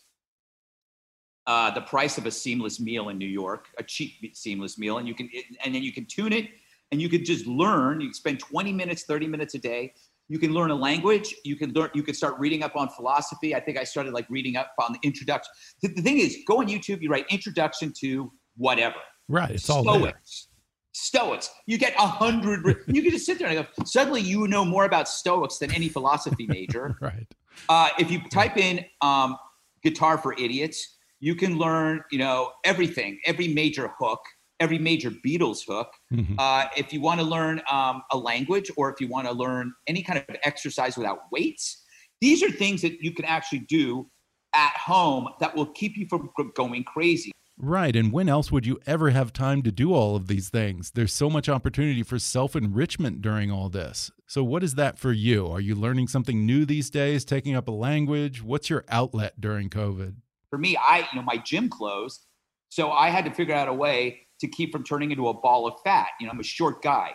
Uh, 1.49 1.71
the 1.71 1.81
price 1.81 2.19
of 2.19 2.26
a 2.26 2.31
seamless 2.31 2.78
meal 2.78 3.09
in 3.09 3.17
New 3.17 3.26
York, 3.26 3.69
a 3.78 3.83
cheap 3.83 4.37
seamless 4.37 4.76
meal, 4.76 4.99
and 4.99 5.09
you 5.09 5.14
can 5.14 5.31
and 5.64 5.75
then 5.75 5.83
you 5.83 5.93
can 5.93 6.05
tune 6.05 6.33
it 6.33 6.50
and 6.93 7.00
you 7.00 7.09
could 7.09 7.25
just 7.25 7.47
learn. 7.47 8.00
You 8.00 8.12
spend 8.12 8.38
20 8.38 8.73
minutes, 8.73 9.05
30 9.05 9.26
minutes 9.26 9.55
a 9.55 9.59
day. 9.59 9.95
You 10.28 10.38
can 10.38 10.52
learn 10.52 10.71
a 10.71 10.75
language. 10.75 11.35
You 11.45 11.57
can 11.57 11.73
learn. 11.73 11.90
You 11.95 12.02
can 12.02 12.14
start 12.14 12.38
reading 12.38 12.62
up 12.62 12.76
on 12.76 12.90
philosophy. 12.90 13.55
I 13.55 13.61
think 13.61 13.78
I 13.78 13.85
started 13.85 14.12
like 14.12 14.26
reading 14.28 14.57
up 14.57 14.73
on 14.78 14.93
the 14.93 14.99
introduction. 15.02 15.50
The, 15.81 15.88
the 15.88 16.02
thing 16.02 16.19
is, 16.19 16.38
go 16.47 16.59
on 16.59 16.69
YouTube. 16.69 17.00
You 17.00 17.09
write 17.09 17.25
introduction 17.31 17.95
to 18.00 18.31
whatever. 18.57 18.97
Right. 19.28 19.52
It's 19.52 19.71
all 19.71 19.83
Stoics. 19.83 20.49
There. 20.50 21.23
Stoics. 21.23 21.50
You 21.67 21.78
get 21.78 21.95
a 21.95 22.07
hundred. 22.07 22.85
you 22.88 23.00
can 23.00 23.11
just 23.11 23.25
sit 23.25 23.38
there 23.38 23.49
and 23.49 23.67
go. 23.67 23.85
Suddenly, 23.85 24.21
you 24.21 24.47
know 24.49 24.67
more 24.67 24.85
about 24.85 25.09
Stoics 25.09 25.57
than 25.57 25.73
any 25.73 25.88
philosophy 25.88 26.47
major. 26.47 26.99
right. 27.00 27.26
Uh, 27.71 27.88
if 27.99 28.11
you 28.11 28.21
type 28.28 28.59
in 28.59 28.85
um, 29.00 29.37
"guitar 29.83 30.19
for 30.19 30.35
idiots," 30.35 30.98
you 31.20 31.34
can 31.34 31.58
learn. 31.58 32.02
You 32.10 32.18
know 32.18 32.52
everything, 32.64 33.18
every 33.26 33.48
major 33.48 33.90
hook, 33.98 34.20
every 34.60 34.78
major 34.78 35.10
Beatles 35.10 35.60
hook. 35.66 35.92
Mm-hmm. 36.12 36.34
Uh, 36.38 36.66
if 36.76 36.92
you 36.92 37.00
want 37.00 37.20
to 37.20 37.26
learn 37.26 37.60
um, 37.70 38.02
a 38.12 38.18
language, 38.18 38.70
or 38.76 38.92
if 38.92 39.00
you 39.00 39.08
want 39.08 39.26
to 39.26 39.32
learn 39.32 39.72
any 39.87 40.02
kind 40.02 40.25
of 40.28 40.37
exercise 40.44 40.96
without 40.96 41.20
weights, 41.32 41.84
these 42.20 42.42
are 42.42 42.50
things 42.50 42.82
that 42.82 43.00
you 43.00 43.12
can 43.12 43.25
actually 43.25 43.60
do 43.60 44.08
at 44.54 44.72
home 44.72 45.28
that 45.40 45.54
will 45.54 45.66
keep 45.66 45.96
you 45.96 46.06
from 46.08 46.30
going 46.54 46.84
crazy. 46.84 47.32
Right. 47.60 47.96
And 47.96 48.12
when 48.12 48.28
else 48.28 48.52
would 48.52 48.66
you 48.66 48.78
ever 48.87 49.10
have 49.10 49.32
time 49.32 49.62
to 49.62 49.72
do 49.72 49.92
all 49.92 50.14
of 50.14 50.28
these 50.28 50.48
things? 50.48 50.92
There's 50.92 51.12
so 51.12 51.28
much 51.28 51.48
opportunity 51.48 52.04
for 52.04 52.18
self 52.18 52.54
enrichment 52.54 53.20
during 53.20 53.50
all 53.50 53.68
this. 53.68 54.12
So, 54.28 54.44
what 54.44 54.62
is 54.62 54.76
that 54.76 54.96
for 54.98 55.12
you? 55.12 55.48
Are 55.48 55.60
you 55.60 55.75
learning 55.75 56.06
something 56.06 56.46
new 56.46 56.64
these 56.64 56.88
days, 56.88 57.25
taking 57.25 57.56
up 57.56 57.66
a 57.66 57.72
language? 57.72 58.42
What's 58.44 58.70
your 58.70 58.84
outlet 58.88 59.40
during 59.40 59.70
COVID? 59.70 60.16
For 60.50 60.59
me, 60.59 60.76
I, 60.76 61.09
you 61.12 61.19
know, 61.19 61.23
my 61.23 61.37
gym 61.37 61.69
closed. 61.69 62.25
So 62.71 62.90
I 62.90 63.11
had 63.11 63.25
to 63.25 63.31
figure 63.33 63.55
out 63.55 63.69
a 63.69 63.75
way 63.75 64.21
to 64.40 64.49
keep 64.49 64.73
from 64.73 64.85
turning 64.85 65.11
into 65.11 65.28
a 65.28 65.35
ball 65.35 65.67
of 65.67 65.75
fat. 65.85 66.09
You 66.21 66.26
know, 66.26 66.33
I'm 66.33 66.40
a 66.40 66.45
short 66.45 66.83
guy. 66.83 67.12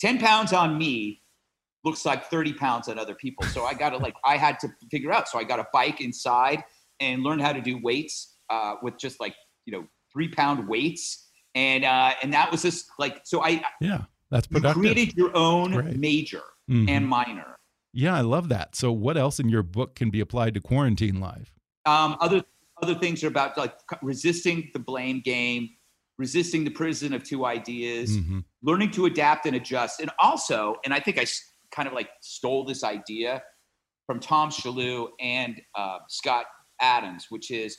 10 0.00 0.18
pounds 0.18 0.52
on 0.52 0.78
me 0.78 1.22
looks 1.84 2.04
like 2.04 2.30
30 2.30 2.54
pounds 2.54 2.88
on 2.88 2.98
other 2.98 3.14
people. 3.14 3.44
So 3.46 3.64
I 3.64 3.74
got 3.74 3.90
to 3.90 3.98
like, 3.98 4.14
I 4.24 4.36
had 4.36 4.58
to 4.60 4.68
figure 4.90 5.12
out. 5.12 5.28
So 5.28 5.38
I 5.38 5.44
got 5.44 5.60
a 5.60 5.66
bike 5.72 6.00
inside 6.00 6.64
and 7.00 7.22
learned 7.22 7.42
how 7.42 7.52
to 7.52 7.60
do 7.60 7.80
weights 7.82 8.34
uh, 8.50 8.76
with 8.82 8.98
just 8.98 9.20
like 9.20 9.34
you 9.66 9.72
know 9.72 9.86
three 10.12 10.28
pound 10.28 10.68
weights, 10.68 11.28
and 11.54 11.84
uh, 11.84 12.12
and 12.22 12.32
that 12.32 12.50
was 12.50 12.62
just 12.62 12.86
like 12.98 13.20
so. 13.24 13.42
I 13.42 13.62
yeah, 13.80 14.02
that's 14.30 14.46
productive. 14.46 14.84
You 14.84 14.92
created 14.92 15.16
your 15.16 15.36
own 15.36 15.74
right. 15.74 15.96
major 15.96 16.42
mm-hmm. 16.70 16.88
and 16.88 17.06
minor. 17.08 17.56
Yeah, 17.92 18.14
I 18.14 18.22
love 18.22 18.48
that. 18.48 18.74
So, 18.74 18.92
what 18.92 19.16
else 19.16 19.38
in 19.38 19.48
your 19.48 19.62
book 19.62 19.94
can 19.94 20.10
be 20.10 20.20
applied 20.20 20.54
to 20.54 20.60
quarantine 20.60 21.20
life? 21.20 21.52
Um, 21.86 22.16
other 22.20 22.42
other 22.84 22.98
things 22.98 23.24
are 23.24 23.28
about 23.28 23.56
like 23.56 23.74
resisting 24.02 24.70
the 24.72 24.78
blame 24.78 25.20
game, 25.24 25.70
resisting 26.18 26.64
the 26.64 26.70
prison 26.70 27.12
of 27.12 27.22
two 27.24 27.44
ideas, 27.44 28.16
mm-hmm. 28.16 28.40
learning 28.62 28.90
to 28.92 29.06
adapt 29.06 29.46
and 29.46 29.56
adjust, 29.56 30.00
and 30.00 30.10
also, 30.18 30.76
and 30.84 30.92
I 30.92 31.00
think 31.00 31.18
I 31.18 31.26
kind 31.70 31.88
of 31.88 31.94
like 31.94 32.08
stole 32.20 32.64
this 32.64 32.84
idea 32.84 33.42
from 34.06 34.20
Tom 34.20 34.50
Shillue 34.50 35.08
and 35.18 35.60
uh, 35.74 35.98
Scott 36.08 36.46
Adams, 36.80 37.26
which 37.30 37.50
is 37.50 37.78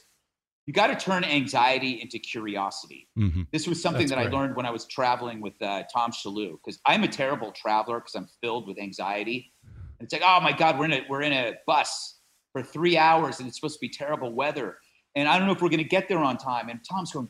you 0.65 0.73
got 0.73 0.87
to 0.87 0.95
turn 0.95 1.23
anxiety 1.23 2.01
into 2.01 2.17
curiosity. 2.17 3.07
Mm-hmm. 3.17 3.43
This 3.51 3.67
was 3.67 3.79
something 3.81 4.07
That's 4.07 4.11
that 4.11 4.29
great. 4.29 4.35
I 4.35 4.39
learned 4.39 4.55
when 4.55 4.65
I 4.65 4.71
was 4.71 4.85
traveling 4.85 5.39
with 5.39 5.53
uh, 5.61 5.83
Tom 5.93 6.11
Shillue 6.11 6.57
because 6.63 6.79
I'm 6.85 7.03
a 7.03 7.07
terrible 7.07 7.51
traveler 7.51 7.99
because 7.99 8.15
I'm 8.15 8.27
filled 8.41 8.67
with 8.67 8.79
anxiety. 8.79 9.53
And 9.99 10.05
it's 10.05 10.13
like, 10.13 10.23
oh 10.25 10.41
my 10.41 10.51
God, 10.51 10.79
we're 10.79 10.85
in 10.85 10.93
a 10.93 11.01
we're 11.07 11.21
in 11.21 11.33
a 11.33 11.53
bus 11.67 12.19
for 12.51 12.63
three 12.63 12.97
hours 12.97 13.39
and 13.39 13.47
it's 13.47 13.57
supposed 13.57 13.75
to 13.75 13.79
be 13.79 13.89
terrible 13.89 14.33
weather, 14.33 14.77
and 15.15 15.27
I 15.27 15.37
don't 15.37 15.47
know 15.47 15.53
if 15.53 15.61
we're 15.61 15.69
going 15.69 15.77
to 15.79 15.83
get 15.83 16.07
there 16.07 16.19
on 16.19 16.37
time. 16.37 16.69
And 16.69 16.79
Tom's 16.89 17.11
going, 17.11 17.29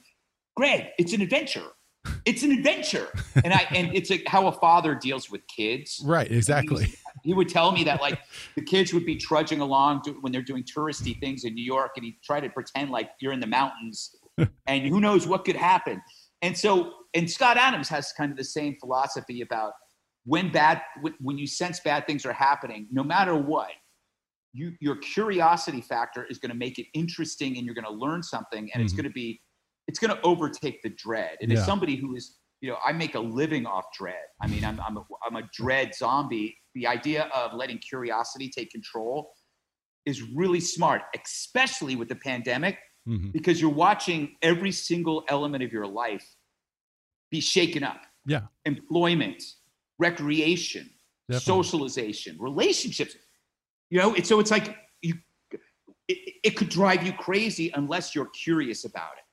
Greg, 0.56 0.88
it's 0.98 1.14
an 1.14 1.22
adventure. 1.22 1.68
It's 2.24 2.44
an 2.44 2.52
adventure, 2.52 3.08
and 3.44 3.52
I 3.52 3.66
and 3.74 3.94
it's 3.96 4.12
like 4.12 4.24
how 4.28 4.46
a 4.46 4.52
father 4.52 4.94
deals 4.94 5.32
with 5.32 5.42
kids. 5.48 6.04
Right, 6.06 6.32
exactly 6.32 6.94
he 7.26 7.34
would 7.34 7.50
tell 7.50 7.72
me 7.72 7.84
that 7.84 8.00
like 8.02 8.20
the 8.56 8.62
kids 8.62 8.94
would 8.94 9.06
be 9.06 9.16
trudging 9.16 9.60
along 9.60 10.04
to, 10.04 10.12
when 10.22 10.32
they're 10.32 10.44
doing 10.44 10.64
touristy 10.64 11.20
things 11.20 11.44
in 11.44 11.56
New 11.56 11.64
York, 11.64 11.92
and 11.96 12.06
he'd 12.06 12.22
try 12.24 12.40
to 12.40 12.50
pretend 12.50 12.92
like 12.92 13.10
you're 13.20 13.34
in 13.34 13.40
the 13.40 13.48
mountains, 13.48 14.16
and 14.68 14.84
who 14.88 15.02
knows 15.02 15.26
what 15.28 15.44
could 15.44 15.56
happen. 15.56 16.02
And 16.44 16.56
so, 16.56 16.94
and 17.16 17.30
Scott 17.30 17.58
Adams 17.58 17.90
has 17.90 18.14
kind 18.16 18.32
of 18.32 18.38
the 18.38 18.44
same 18.44 18.78
philosophy 18.80 19.42
about 19.42 19.74
when 20.26 20.52
bad 20.52 20.82
when 21.20 21.38
you 21.38 21.48
sense 21.48 21.80
bad 21.80 22.06
things 22.06 22.26
are 22.26 22.34
happening, 22.34 22.88
no 22.92 23.04
matter 23.04 23.36
what, 23.36 23.72
you 24.56 24.74
your 24.80 24.96
curiosity 24.98 25.82
factor 25.82 26.26
is 26.26 26.38
going 26.40 26.52
to 26.52 26.58
make 26.58 26.80
it 26.80 26.88
interesting, 26.94 27.58
and 27.58 27.66
you're 27.66 27.76
going 27.76 27.86
to 27.86 27.94
learn 27.94 28.24
something, 28.24 28.60
and 28.60 28.70
mm-hmm. 28.70 28.82
it's 28.82 28.94
going 28.94 29.04
to 29.04 29.12
be 29.12 29.42
it's 29.88 30.00
going 30.00 30.16
to 30.16 30.22
overtake 30.24 30.82
the 30.82 30.90
dread. 30.90 31.38
And 31.42 31.52
yeah. 31.52 31.60
as 31.60 31.66
somebody 31.66 31.96
who 31.96 32.16
is 32.16 32.38
you 32.62 32.72
know, 32.72 32.78
I 32.84 32.94
make 32.94 33.14
a 33.14 33.20
living 33.20 33.66
off 33.68 33.86
dread. 33.96 34.24
I 34.42 34.48
mean, 34.48 34.66
I'm, 34.66 34.80
I'm, 34.80 34.98
a, 34.98 35.06
I'm 35.28 35.36
a 35.36 35.44
dread 35.54 35.94
zombie 35.94 36.56
the 36.76 36.86
idea 36.86 37.30
of 37.34 37.54
letting 37.54 37.80
curiosity 37.80 38.50
take 38.50 38.70
control 38.70 39.32
is 40.06 40.22
really 40.22 40.60
smart, 40.60 41.02
especially 41.20 41.96
with 41.96 42.10
the 42.10 42.16
pandemic, 42.16 42.78
mm-hmm. 43.08 43.32
because 43.32 43.60
you're 43.60 43.72
watching 43.72 44.36
every 44.42 44.72
single 44.72 45.24
element 45.30 45.64
of 45.64 45.72
your 45.72 45.88
life 45.88 46.28
be 47.32 47.40
shaken 47.40 47.84
up. 47.84 48.02
Yeah. 48.26 48.42
Employment, 48.66 49.42
recreation, 49.98 50.90
Definitely. 51.30 51.64
socialization, 51.64 52.38
relationships. 52.40 53.16
You 53.90 54.00
know, 54.00 54.14
it's 54.16 54.30
so 54.30 54.40
it's 54.40 54.52
like 54.52 54.76
you 55.02 55.16
it, 56.08 56.36
it 56.44 56.50
could 56.52 56.70
drive 56.70 57.04
you 57.04 57.14
crazy 57.14 57.72
unless 57.74 58.16
you're 58.16 58.30
curious 58.30 58.86
about 58.86 59.12
it. 59.18 59.24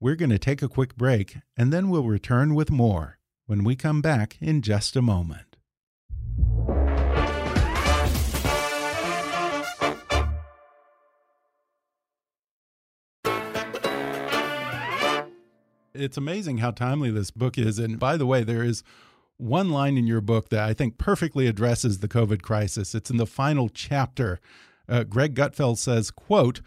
We're 0.00 0.16
going 0.16 0.30
to 0.30 0.38
take 0.38 0.62
a 0.62 0.68
quick 0.68 0.96
break 0.96 1.38
and 1.56 1.72
then 1.72 1.88
we'll 1.88 2.04
return 2.04 2.54
with 2.54 2.70
more 2.70 3.18
when 3.46 3.64
we 3.64 3.76
come 3.76 4.00
back 4.00 4.36
in 4.40 4.62
just 4.62 4.94
a 4.94 5.02
moment. 5.02 5.48
it's 15.98 16.16
amazing 16.16 16.58
how 16.58 16.70
timely 16.70 17.10
this 17.10 17.30
book 17.30 17.58
is. 17.58 17.78
And 17.78 17.98
by 17.98 18.16
the 18.16 18.26
way, 18.26 18.44
there 18.44 18.62
is 18.62 18.82
one 19.38 19.70
line 19.70 19.96
in 19.96 20.06
your 20.06 20.20
book 20.20 20.50
that 20.50 20.68
I 20.68 20.74
think 20.74 20.98
perfectly 20.98 21.46
addresses 21.46 21.98
the 21.98 22.08
COVID 22.08 22.42
crisis. 22.42 22.94
It's 22.94 23.10
in 23.10 23.16
the 23.16 23.26
final 23.26 23.68
chapter. 23.68 24.40
Uh, 24.88 25.04
Greg 25.04 25.34
Gutfeld 25.34 25.78
says, 25.78 26.10
quote, 26.10 26.60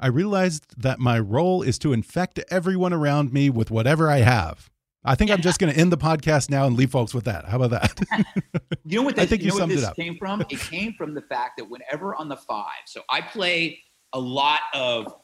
I 0.00 0.06
realized 0.06 0.80
that 0.80 1.00
my 1.00 1.18
role 1.18 1.62
is 1.62 1.78
to 1.80 1.92
infect 1.92 2.38
everyone 2.50 2.92
around 2.92 3.32
me 3.32 3.50
with 3.50 3.70
whatever 3.70 4.10
I 4.10 4.18
have. 4.18 4.70
I 5.04 5.14
think 5.14 5.30
I'm 5.30 5.40
just 5.40 5.58
going 5.58 5.72
to 5.72 5.78
end 5.78 5.90
the 5.90 5.96
podcast 5.98 6.50
now 6.50 6.66
and 6.66 6.76
leave 6.76 6.90
folks 6.90 7.14
with 7.14 7.24
that. 7.24 7.46
How 7.46 7.60
about 7.60 7.70
that? 7.70 8.00
you 8.84 8.98
know 8.98 9.02
what? 9.02 9.16
This, 9.16 9.24
I 9.24 9.26
think 9.26 9.42
you, 9.42 9.46
you 9.46 9.52
know 9.52 9.58
summed 9.58 9.72
it 9.72 9.84
up. 9.84 9.96
Came 9.96 10.16
from 10.18 10.42
it 10.42 10.60
came 10.60 10.92
from 10.94 11.14
the 11.14 11.22
fact 11.22 11.56
that 11.58 11.64
whenever 11.64 12.14
on 12.14 12.28
the 12.28 12.36
five, 12.36 12.82
so 12.86 13.02
I 13.08 13.22
play 13.22 13.80
a 14.12 14.20
lot 14.20 14.60
of 14.74 15.14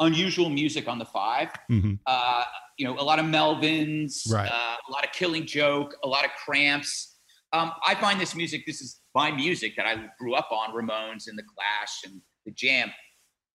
unusual 0.00 0.48
music 0.48 0.88
on 0.88 0.98
the 0.98 1.04
5 1.04 1.48
mm-hmm. 1.70 1.94
uh, 2.06 2.44
you 2.78 2.86
know, 2.86 2.96
a 2.98 3.02
lot 3.02 3.18
of 3.18 3.26
Melvins, 3.26 4.32
right. 4.32 4.48
uh, 4.48 4.76
a 4.88 4.92
lot 4.92 5.04
of 5.04 5.10
Killing 5.12 5.44
Joke, 5.44 5.96
a 6.04 6.08
lot 6.08 6.24
of 6.24 6.30
Cramps. 6.44 7.16
Um, 7.52 7.72
I 7.86 7.94
find 7.96 8.20
this 8.20 8.36
music. 8.36 8.64
This 8.66 8.80
is 8.80 9.00
my 9.14 9.32
music 9.32 9.72
that 9.76 9.86
I 9.86 10.06
grew 10.18 10.34
up 10.34 10.48
on: 10.52 10.70
Ramones 10.70 11.26
and 11.26 11.36
the 11.36 11.42
Clash 11.42 12.04
and 12.04 12.20
the 12.46 12.52
Jam. 12.52 12.90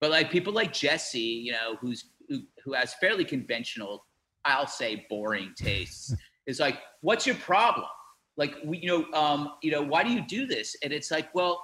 But 0.02 0.12
like 0.12 0.30
people 0.30 0.52
like 0.52 0.74
Jesse, 0.74 1.20
you 1.20 1.54
know, 1.54 1.78
who's 1.80 2.10
who, 2.28 2.42
who 2.66 2.74
has 2.74 2.94
fairly 2.96 3.24
conventional, 3.24 4.06
I'll 4.46 4.68
say, 4.68 5.06
boring 5.10 5.54
tastes, 5.56 6.14
is 6.48 6.60
like, 6.60 6.80
what's 7.02 7.26
your 7.26 7.36
problem? 7.38 7.88
Like, 8.36 8.56
we, 8.66 8.80
you 8.80 8.88
know, 8.88 9.18
um, 9.18 9.54
you 9.62 9.72
know, 9.72 9.82
why 9.82 10.04
do 10.04 10.10
you 10.10 10.26
do 10.26 10.48
this? 10.48 10.76
And 10.84 10.92
it's 10.92 11.12
like, 11.12 11.34
well, 11.36 11.64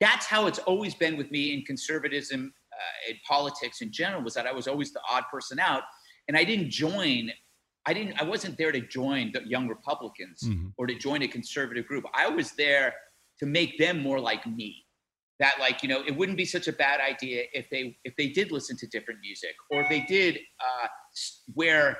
that's 0.00 0.26
how 0.26 0.46
it's 0.46 0.58
always 0.58 0.94
been 0.94 1.16
with 1.16 1.30
me 1.30 1.54
in 1.54 1.62
conservatism 1.62 2.52
in 3.08 3.16
politics 3.26 3.80
in 3.80 3.92
general 3.92 4.22
was 4.22 4.34
that 4.34 4.46
I 4.46 4.52
was 4.52 4.66
always 4.68 4.92
the 4.92 5.00
odd 5.10 5.24
person 5.30 5.58
out, 5.58 5.82
and 6.28 6.36
I 6.36 6.44
didn't 6.44 6.70
join. 6.70 7.30
I 7.86 7.94
didn't. 7.94 8.20
I 8.20 8.24
wasn't 8.24 8.58
there 8.58 8.72
to 8.72 8.80
join 8.80 9.32
the 9.32 9.42
young 9.46 9.68
Republicans 9.68 10.42
mm-hmm. 10.44 10.68
or 10.76 10.86
to 10.86 10.94
join 10.94 11.22
a 11.22 11.28
conservative 11.28 11.86
group. 11.86 12.04
I 12.14 12.28
was 12.28 12.52
there 12.52 12.94
to 13.38 13.46
make 13.46 13.78
them 13.78 14.02
more 14.02 14.20
like 14.20 14.46
me. 14.46 14.84
That 15.38 15.54
like 15.58 15.82
you 15.82 15.88
know, 15.88 16.02
it 16.06 16.14
wouldn't 16.14 16.36
be 16.36 16.44
such 16.44 16.68
a 16.68 16.72
bad 16.72 17.00
idea 17.00 17.44
if 17.52 17.68
they 17.70 17.96
if 18.04 18.14
they 18.16 18.28
did 18.28 18.52
listen 18.52 18.76
to 18.78 18.86
different 18.88 19.20
music 19.20 19.54
or 19.70 19.80
if 19.80 19.88
they 19.88 20.02
did 20.02 20.38
uh, 20.60 20.86
wear 21.54 21.96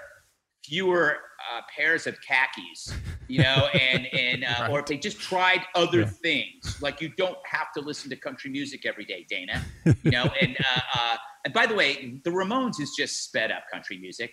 fewer 0.71 1.17
uh, 1.53 1.61
pairs 1.77 2.07
of 2.07 2.17
khakis, 2.21 2.95
you 3.27 3.43
know, 3.43 3.69
and 3.75 4.07
and 4.15 4.45
uh, 4.45 4.55
right. 4.61 4.71
or 4.71 4.79
if 4.79 4.87
they 4.87 4.97
just 4.97 5.19
tried 5.19 5.61
other 5.75 6.01
yeah. 6.01 6.07
things, 6.07 6.81
like 6.81 7.01
you 7.01 7.09
don't 7.17 7.39
have 7.45 7.73
to 7.75 7.81
listen 7.81 8.09
to 8.11 8.17
country 8.17 8.51
music 8.51 8.87
every 8.87 9.05
day, 9.05 9.27
Dana, 9.29 9.63
you 10.03 10.13
know. 10.13 10.31
and 10.41 10.57
uh, 10.57 10.81
uh, 10.95 11.17
and 11.45 11.53
by 11.53 11.67
the 11.67 11.75
way, 11.75 12.21
the 12.25 12.31
Ramones 12.31 12.81
is 12.81 12.93
just 12.97 13.25
sped 13.25 13.51
up 13.51 13.65
country 13.71 13.99
music, 13.99 14.33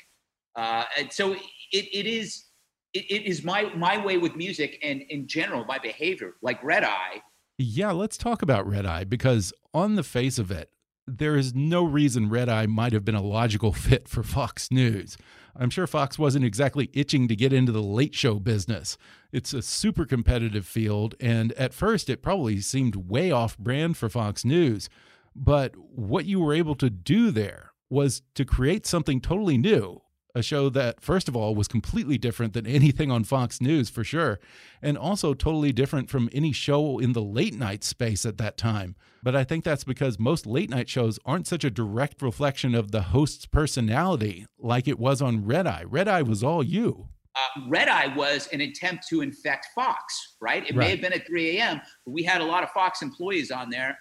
uh, 0.55 0.83
and 0.97 1.11
so 1.11 1.33
it, 1.33 1.41
it 1.71 2.05
is 2.05 2.45
it, 2.93 3.05
it 3.09 3.25
is 3.25 3.43
my 3.43 3.63
my 3.75 3.97
way 4.03 4.17
with 4.17 4.35
music 4.35 4.77
and 4.83 5.01
in 5.09 5.27
general 5.27 5.65
my 5.65 5.79
behavior, 5.79 6.35
like 6.41 6.63
Red 6.63 6.83
Eye. 6.83 7.21
Yeah, 7.57 7.91
let's 7.91 8.17
talk 8.17 8.43
about 8.43 8.67
Red 8.67 8.85
Eye 8.85 9.03
because 9.03 9.51
on 9.73 9.95
the 9.95 10.03
face 10.03 10.37
of 10.37 10.51
it, 10.51 10.69
there 11.07 11.35
is 11.35 11.55
no 11.55 11.83
reason 11.83 12.29
Red 12.29 12.49
Eye 12.49 12.67
might 12.67 12.93
have 12.93 13.03
been 13.03 13.15
a 13.15 13.23
logical 13.23 13.73
fit 13.87 14.07
for 14.07 14.21
Fox 14.21 14.69
News. 14.69 15.17
I'm 15.59 15.69
sure 15.69 15.87
Fox 15.87 16.19
wasn't 16.19 16.45
exactly 16.45 16.89
itching 16.93 17.27
to 17.27 17.35
get 17.35 17.51
into 17.51 17.71
the 17.71 17.81
late 17.81 18.13
show 18.13 18.35
business. 18.35 18.97
It's 19.31 19.53
a 19.53 19.61
super 19.61 20.05
competitive 20.05 20.65
field, 20.65 21.15
and 21.19 21.51
at 21.53 21.73
first 21.73 22.09
it 22.09 22.21
probably 22.21 22.61
seemed 22.61 22.95
way 22.95 23.31
off 23.31 23.57
brand 23.57 23.97
for 23.97 24.09
Fox 24.09 24.45
News. 24.45 24.89
But 25.35 25.75
what 25.75 26.25
you 26.25 26.39
were 26.39 26.53
able 26.53 26.75
to 26.75 26.89
do 26.89 27.31
there 27.31 27.71
was 27.89 28.21
to 28.35 28.45
create 28.45 28.85
something 28.85 29.21
totally 29.21 29.57
new 29.57 30.01
a 30.37 30.43
show 30.43 30.69
that, 30.69 31.01
first 31.01 31.27
of 31.27 31.35
all, 31.35 31.55
was 31.55 31.67
completely 31.67 32.17
different 32.17 32.53
than 32.53 32.65
anything 32.67 33.11
on 33.11 33.23
Fox 33.23 33.59
News 33.59 33.89
for 33.89 34.03
sure, 34.03 34.39
and 34.81 34.97
also 34.97 35.33
totally 35.33 35.73
different 35.73 36.09
from 36.09 36.29
any 36.31 36.51
show 36.51 36.99
in 36.99 37.13
the 37.13 37.21
late 37.21 37.55
night 37.55 37.83
space 37.83 38.25
at 38.25 38.37
that 38.37 38.57
time. 38.57 38.95
But 39.23 39.35
I 39.35 39.43
think 39.43 39.63
that's 39.63 39.83
because 39.83 40.19
most 40.19 40.45
late 40.45 40.69
night 40.69 40.87
shows 40.87 41.19
aren't 41.25 41.47
such 41.47 41.63
a 41.63 41.69
direct 41.69 42.21
reflection 42.21 42.75
of 42.75 42.91
the 42.91 43.01
host's 43.01 43.45
personality 43.45 44.45
like 44.59 44.87
it 44.87 44.99
was 44.99 45.21
on 45.21 45.45
Red 45.45 45.67
Eye. 45.67 45.83
Red 45.85 46.07
Eye 46.07 46.21
was 46.21 46.43
all 46.43 46.63
you. 46.63 47.09
Uh, 47.35 47.61
Red 47.67 47.87
Eye 47.87 48.15
was 48.15 48.47
an 48.53 48.61
attempt 48.61 49.07
to 49.09 49.21
infect 49.21 49.67
Fox, 49.75 50.37
right? 50.41 50.63
It 50.63 50.75
right. 50.75 50.85
may 50.85 50.89
have 50.91 51.01
been 51.01 51.13
at 51.13 51.27
3 51.27 51.57
a.m., 51.57 51.81
but 52.05 52.11
we 52.11 52.23
had 52.23 52.41
a 52.41 52.45
lot 52.45 52.63
of 52.63 52.69
Fox 52.71 53.01
employees 53.01 53.51
on 53.51 53.69
there. 53.69 53.97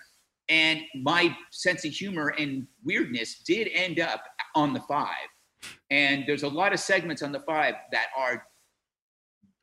And 0.48 0.80
my 1.02 1.36
sense 1.50 1.84
of 1.84 1.92
humor 1.92 2.28
and 2.38 2.66
weirdness 2.84 3.40
did 3.40 3.68
end 3.74 4.00
up 4.00 4.22
on 4.54 4.72
the 4.72 4.80
five. 4.80 5.28
And 5.90 6.24
there's 6.26 6.42
a 6.42 6.48
lot 6.48 6.72
of 6.72 6.80
segments 6.80 7.22
on 7.22 7.32
the 7.32 7.40
five 7.40 7.74
that 7.92 8.06
are 8.16 8.44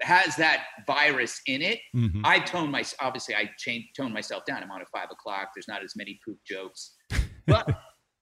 has 0.02 0.36
that 0.36 0.66
virus 0.86 1.42
in 1.48 1.62
it. 1.62 1.80
Mm-hmm. 1.96 2.22
I 2.26 2.40
tone 2.40 2.70
my 2.70 2.84
obviously 3.00 3.36
I 3.36 3.50
change 3.58 3.86
tone 3.96 4.14
myself 4.14 4.44
down. 4.46 4.62
I'm 4.64 4.72
on 4.72 4.82
at 4.82 4.88
five 4.90 5.10
o'clock. 5.12 5.50
There's 5.56 5.68
not 5.68 5.84
as 5.84 5.96
many 5.96 6.20
poop 6.26 6.38
jokes, 6.46 6.96
but 7.48 7.70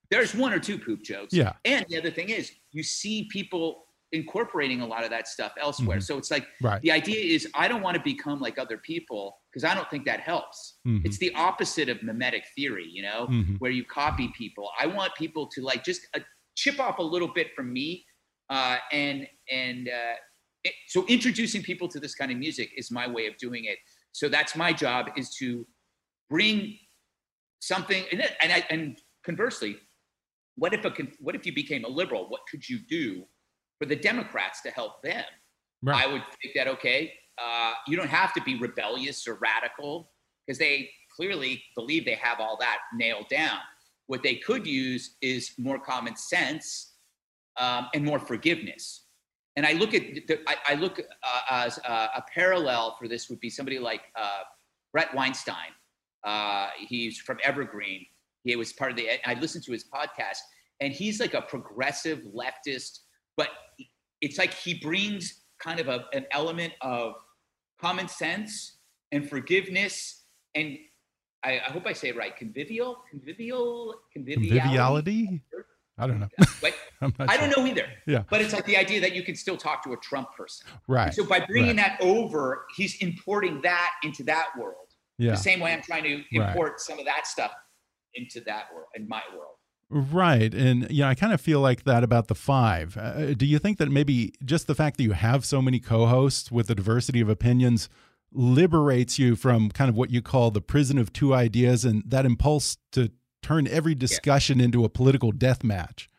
there's 0.09 0.35
one 0.35 0.53
or 0.53 0.59
two 0.59 0.77
poop 0.77 1.01
jokes. 1.03 1.33
Yeah. 1.33 1.53
And 1.65 1.85
the 1.89 1.97
other 1.97 2.11
thing 2.11 2.29
is, 2.29 2.51
you 2.71 2.83
see 2.83 3.27
people 3.31 3.85
incorporating 4.11 4.81
a 4.81 4.85
lot 4.85 5.03
of 5.03 5.09
that 5.09 5.27
stuff 5.27 5.53
elsewhere. 5.59 5.97
Mm-hmm. 5.97 6.03
So 6.03 6.17
it's 6.17 6.29
like 6.29 6.45
right. 6.61 6.81
the 6.81 6.91
idea 6.91 7.33
is 7.33 7.47
I 7.55 7.67
don't 7.67 7.81
want 7.81 7.95
to 7.95 8.03
become 8.03 8.41
like 8.41 8.59
other 8.59 8.77
people 8.77 9.37
because 9.51 9.63
I 9.63 9.73
don't 9.73 9.89
think 9.89 10.05
that 10.05 10.19
helps. 10.19 10.79
Mm-hmm. 10.85 11.05
It's 11.05 11.17
the 11.17 11.33
opposite 11.35 11.87
of 11.87 12.03
mimetic 12.03 12.43
theory, 12.55 12.87
you 12.91 13.03
know, 13.03 13.27
mm-hmm. 13.29 13.55
where 13.55 13.71
you 13.71 13.85
copy 13.85 14.29
people. 14.37 14.69
I 14.79 14.87
want 14.87 15.15
people 15.15 15.47
to 15.47 15.61
like 15.61 15.83
just 15.83 16.01
uh, 16.13 16.19
chip 16.55 16.79
off 16.79 16.99
a 16.99 17.03
little 17.03 17.27
bit 17.27 17.53
from 17.55 17.71
me, 17.71 18.05
uh, 18.49 18.77
and 18.91 19.27
and 19.51 19.89
uh, 19.89 20.15
it, 20.63 20.73
so 20.87 21.05
introducing 21.07 21.61
people 21.63 21.87
to 21.87 21.99
this 21.99 22.15
kind 22.15 22.31
of 22.31 22.37
music 22.37 22.71
is 22.75 22.91
my 22.91 23.07
way 23.07 23.27
of 23.27 23.37
doing 23.37 23.65
it. 23.65 23.77
So 24.11 24.29
that's 24.29 24.55
my 24.55 24.73
job 24.73 25.07
is 25.15 25.33
to 25.35 25.65
bring 26.29 26.77
something, 27.59 28.03
and 28.11 28.21
and, 28.41 28.51
I, 28.51 28.65
and 28.69 28.97
conversely, 29.23 29.77
what 30.55 30.73
if 30.73 30.85
a 30.85 30.91
what 31.19 31.35
if 31.35 31.45
you 31.45 31.53
became 31.53 31.85
a 31.85 31.89
liberal? 31.89 32.29
What 32.29 32.41
could 32.49 32.67
you 32.67 32.79
do 32.79 33.23
for 33.79 33.85
the 33.85 33.95
Democrats 33.95 34.61
to 34.63 34.71
help 34.71 35.01
them? 35.01 35.23
Right. 35.83 36.07
I 36.07 36.11
would 36.11 36.23
think 36.41 36.55
that 36.55 36.67
okay, 36.67 37.13
uh, 37.41 37.73
you 37.87 37.97
don't 37.97 38.09
have 38.09 38.33
to 38.33 38.41
be 38.41 38.57
rebellious 38.59 39.27
or 39.27 39.35
radical 39.35 40.11
because 40.45 40.59
they 40.59 40.89
clearly 41.15 41.63
believe 41.75 42.05
they 42.05 42.15
have 42.15 42.39
all 42.39 42.57
that 42.59 42.79
nailed 42.93 43.27
down. 43.29 43.59
What 44.11 44.23
they 44.23 44.35
could 44.35 44.67
use 44.67 45.15
is 45.21 45.53
more 45.57 45.79
common 45.79 46.17
sense 46.17 46.95
um, 47.57 47.87
and 47.95 48.03
more 48.03 48.19
forgiveness. 48.19 49.05
And 49.55 49.65
I 49.65 49.71
look 49.71 49.93
at 49.93 50.01
the, 50.27 50.41
I, 50.49 50.55
I, 50.67 50.75
look 50.75 50.99
uh, 50.99 51.41
as 51.49 51.79
uh, 51.87 52.07
a 52.17 52.21
parallel 52.35 52.97
for 52.99 53.07
this 53.07 53.29
would 53.29 53.39
be 53.39 53.49
somebody 53.49 53.79
like 53.79 54.01
uh, 54.17 54.41
Bret 54.91 55.15
Weinstein. 55.15 55.71
Uh, 56.25 56.67
he's 56.77 57.19
from 57.19 57.37
Evergreen. 57.41 58.05
He 58.43 58.53
was 58.57 58.73
part 58.73 58.91
of 58.91 58.97
the. 58.97 59.07
I 59.25 59.35
listened 59.35 59.63
to 59.63 59.71
his 59.71 59.85
podcast, 59.85 60.39
and 60.81 60.91
he's 60.91 61.21
like 61.21 61.33
a 61.33 61.43
progressive 61.43 62.19
leftist, 62.35 62.99
but 63.37 63.47
it's 64.19 64.37
like 64.37 64.53
he 64.53 64.73
brings 64.73 65.43
kind 65.63 65.79
of 65.79 65.87
a, 65.87 66.03
an 66.11 66.25
element 66.31 66.73
of 66.81 67.13
common 67.79 68.09
sense 68.09 68.79
and 69.13 69.29
forgiveness 69.29 70.25
and 70.53 70.77
I, 71.43 71.59
I, 71.59 71.71
hope 71.71 71.87
I 71.87 71.93
say 71.93 72.09
it 72.09 72.15
right. 72.15 72.35
Convivial, 72.35 73.03
convivial, 73.09 73.95
conviviality. 74.13 74.59
conviviality? 74.59 75.41
I 75.97 76.07
don't 76.07 76.19
know. 76.19 76.29
But 76.61 76.73
I 77.19 77.37
don't 77.37 77.55
know 77.55 77.65
either. 77.65 77.85
Yeah. 78.07 78.23
But 78.29 78.41
it's 78.41 78.53
like 78.53 78.65
the 78.65 78.77
idea 78.77 79.01
that 79.01 79.13
you 79.13 79.23
can 79.23 79.35
still 79.35 79.57
talk 79.57 79.83
to 79.83 79.93
a 79.93 79.97
Trump 79.97 80.29
person. 80.35 80.67
Right. 80.87 81.05
And 81.05 81.13
so 81.13 81.25
by 81.25 81.39
bringing 81.41 81.77
right. 81.77 81.97
that 81.99 82.01
over, 82.01 82.65
he's 82.75 82.95
importing 83.01 83.61
that 83.61 83.91
into 84.03 84.23
that 84.23 84.47
world. 84.57 84.75
Yeah. 85.17 85.31
The 85.31 85.37
same 85.37 85.59
way 85.59 85.73
I'm 85.73 85.81
trying 85.81 86.03
to 86.03 86.23
import 86.31 86.71
right. 86.71 86.79
some 86.79 86.99
of 86.99 87.05
that 87.05 87.27
stuff 87.27 87.51
into 88.15 88.41
that 88.41 88.65
world, 88.73 88.87
in 88.95 89.07
my 89.07 89.21
world. 89.31 89.55
Right. 89.89 90.53
And, 90.53 90.89
you 90.89 91.03
know, 91.03 91.09
I 91.09 91.15
kind 91.15 91.33
of 91.33 91.41
feel 91.41 91.59
like 91.59 91.83
that 91.83 92.03
about 92.03 92.27
the 92.29 92.35
five. 92.35 92.97
Uh, 92.97 93.33
do 93.33 93.45
you 93.45 93.59
think 93.59 93.77
that 93.77 93.91
maybe 93.91 94.33
just 94.43 94.67
the 94.67 94.75
fact 94.75 94.97
that 94.97 95.03
you 95.03 95.11
have 95.11 95.45
so 95.45 95.61
many 95.61 95.79
co 95.79 96.05
hosts 96.05 96.51
with 96.51 96.69
a 96.69 96.75
diversity 96.75 97.19
of 97.19 97.29
opinions 97.29 97.89
liberates 98.33 99.19
you 99.19 99.35
from 99.35 99.69
kind 99.69 99.89
of 99.89 99.95
what 99.95 100.09
you 100.09 100.21
call 100.21 100.51
the 100.51 100.61
prison 100.61 100.97
of 100.97 101.11
two 101.11 101.33
ideas 101.33 101.83
and 101.83 102.03
that 102.07 102.25
impulse 102.25 102.77
to 102.91 103.11
turn 103.41 103.67
every 103.67 103.95
discussion 103.95 104.59
yeah. 104.59 104.65
into 104.65 104.85
a 104.85 104.89
political 104.89 105.31
death 105.31 105.63
match. 105.63 106.09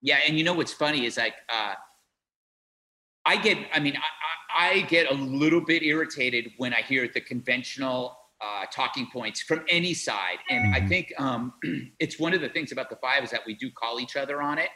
Yeah, 0.00 0.18
and 0.26 0.36
you 0.36 0.44
know 0.44 0.52
what's 0.54 0.72
funny 0.72 1.06
is 1.06 1.16
like 1.16 1.34
uh, 1.48 1.74
I 3.24 3.36
get, 3.36 3.58
I 3.72 3.80
mean, 3.80 3.96
I, 3.96 4.74
I, 4.74 4.80
get 4.82 5.10
a 5.10 5.14
little 5.14 5.60
bit 5.60 5.82
irritated 5.82 6.50
when 6.56 6.74
I 6.74 6.82
hear 6.82 7.08
the 7.08 7.20
conventional 7.20 8.16
uh, 8.40 8.66
talking 8.72 9.06
points 9.12 9.40
from 9.40 9.64
any 9.68 9.94
side, 9.94 10.38
and 10.50 10.64
mm 10.64 10.72
-hmm. 10.72 10.76
I 10.76 10.78
mm-hmm. 10.78 10.88
think 10.88 11.06
um, 11.18 11.52
it's 11.98 12.18
one 12.18 12.34
of 12.34 12.40
the 12.40 12.48
things 12.48 12.72
about 12.72 12.88
the 12.88 12.96
five 12.96 13.24
is 13.24 13.30
that 13.30 13.44
we 13.46 13.54
do 13.54 13.70
call 13.70 14.00
each 14.00 14.16
other 14.16 14.42
on 14.42 14.58
it 14.58 14.70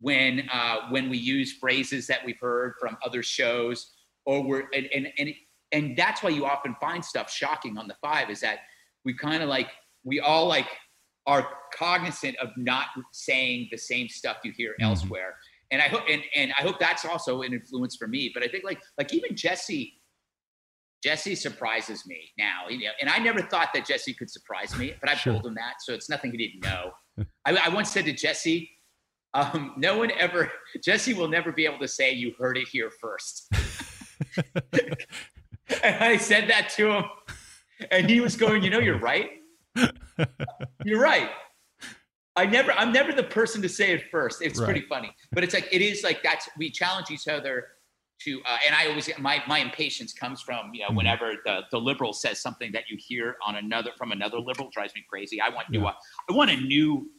when 0.00 0.48
uh, 0.52 0.90
when 0.90 1.08
we 1.08 1.16
use 1.16 1.52
phrases 1.60 2.06
that 2.06 2.20
we've 2.24 2.40
heard 2.40 2.72
from 2.80 2.96
other 3.06 3.22
shows, 3.22 3.94
or 4.24 4.42
we're 4.42 4.66
and 4.76 4.86
and, 4.96 5.06
and 5.18 5.34
and 5.72 5.96
that's 5.96 6.22
why 6.22 6.30
you 6.30 6.44
often 6.44 6.74
find 6.80 7.04
stuff 7.04 7.30
shocking 7.30 7.78
on 7.78 7.86
the 7.86 7.94
five 8.00 8.30
is 8.30 8.40
that 8.40 8.60
we 9.04 9.14
kind 9.14 9.42
of 9.42 9.48
like 9.48 9.68
we 10.04 10.20
all 10.20 10.46
like 10.46 10.68
are 11.26 11.46
cognizant 11.74 12.36
of 12.36 12.48
not 12.56 12.86
saying 13.12 13.68
the 13.70 13.78
same 13.78 14.08
stuff 14.08 14.38
you 14.44 14.52
hear 14.52 14.72
mm-hmm. 14.72 14.84
elsewhere 14.84 15.36
and 15.70 15.80
i 15.80 15.88
hope 15.88 16.02
and, 16.08 16.22
and 16.34 16.52
i 16.58 16.62
hope 16.62 16.78
that's 16.78 17.04
also 17.04 17.42
an 17.42 17.52
influence 17.52 17.96
for 17.96 18.08
me 18.08 18.30
but 18.32 18.42
i 18.42 18.48
think 18.48 18.64
like 18.64 18.80
like 18.98 19.12
even 19.14 19.36
jesse 19.36 19.94
jesse 21.02 21.34
surprises 21.34 22.06
me 22.06 22.30
now 22.38 22.68
you 22.68 22.84
know, 22.84 22.92
and 23.00 23.08
i 23.08 23.18
never 23.18 23.42
thought 23.42 23.68
that 23.72 23.86
jesse 23.86 24.12
could 24.12 24.30
surprise 24.30 24.76
me 24.76 24.94
but 25.00 25.08
i've 25.08 25.18
sure. 25.18 25.34
told 25.34 25.46
him 25.46 25.54
that 25.54 25.74
so 25.80 25.92
it's 25.92 26.08
nothing 26.08 26.30
he 26.30 26.36
didn't 26.36 26.62
know 26.62 26.92
I, 27.44 27.54
I 27.54 27.68
once 27.68 27.90
said 27.90 28.06
to 28.06 28.12
jesse 28.12 28.70
um, 29.32 29.74
no 29.76 29.96
one 29.96 30.10
ever 30.18 30.50
jesse 30.84 31.14
will 31.14 31.28
never 31.28 31.52
be 31.52 31.64
able 31.64 31.78
to 31.78 31.88
say 31.88 32.12
you 32.12 32.32
heard 32.38 32.56
it 32.56 32.66
here 32.66 32.90
first 32.90 33.48
And 35.84 36.02
I 36.02 36.16
said 36.16 36.48
that 36.50 36.68
to 36.76 36.90
him, 36.90 37.04
and 37.90 38.10
he 38.10 38.20
was 38.20 38.36
going, 38.36 38.62
"You 38.62 38.70
know, 38.70 38.80
you're 38.80 38.98
right. 38.98 39.30
You're 40.84 41.00
right. 41.00 41.30
I 42.36 42.46
never, 42.46 42.72
I'm 42.72 42.92
never 42.92 43.12
the 43.12 43.24
person 43.24 43.60
to 43.62 43.68
say 43.68 43.92
it 43.92 44.10
first. 44.10 44.40
It's 44.42 44.58
right. 44.58 44.64
pretty 44.64 44.86
funny, 44.86 45.14
but 45.32 45.44
it's 45.44 45.54
like 45.54 45.68
it 45.72 45.82
is 45.82 46.02
like 46.02 46.22
that's 46.22 46.48
we 46.56 46.70
challenge 46.70 47.10
each 47.10 47.28
other 47.28 47.68
to, 48.22 48.40
uh, 48.46 48.58
and 48.66 48.74
I 48.74 48.88
always 48.88 49.10
my 49.18 49.42
my 49.46 49.58
impatience 49.58 50.12
comes 50.12 50.40
from 50.40 50.70
you 50.72 50.80
know 50.80 50.88
mm-hmm. 50.88 50.96
whenever 50.96 51.32
the 51.44 51.62
the 51.70 51.78
liberal 51.78 52.12
says 52.12 52.40
something 52.40 52.72
that 52.72 52.84
you 52.88 52.96
hear 52.98 53.36
on 53.46 53.56
another 53.56 53.90
from 53.96 54.12
another 54.12 54.38
liberal 54.38 54.70
drives 54.72 54.94
me 54.94 55.04
crazy. 55.08 55.40
I 55.40 55.48
want 55.48 55.70
new, 55.70 55.86
uh, 55.86 55.92
I 56.28 56.32
want 56.32 56.50
a 56.50 56.56
new 56.56 57.10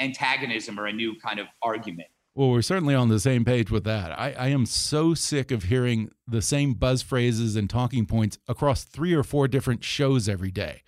antagonism 0.00 0.78
or 0.78 0.86
a 0.86 0.92
new 0.92 1.14
kind 1.18 1.38
of 1.38 1.46
argument. 1.62 2.08
Well, 2.34 2.48
we're 2.48 2.62
certainly 2.62 2.94
on 2.94 3.08
the 3.08 3.20
same 3.20 3.44
page 3.44 3.70
with 3.70 3.84
that. 3.84 4.18
I, 4.18 4.32
I, 4.32 4.48
am 4.48 4.64
so 4.64 5.12
sick 5.12 5.50
of 5.50 5.64
hearing 5.64 6.10
the 6.26 6.40
same 6.40 6.72
buzz 6.72 7.02
phrases 7.02 7.56
and 7.56 7.68
talking 7.68 8.06
points 8.06 8.38
across 8.48 8.84
three 8.84 9.12
or 9.12 9.22
four 9.22 9.48
different 9.48 9.84
shows 9.84 10.30
every 10.30 10.50
day. 10.50 10.82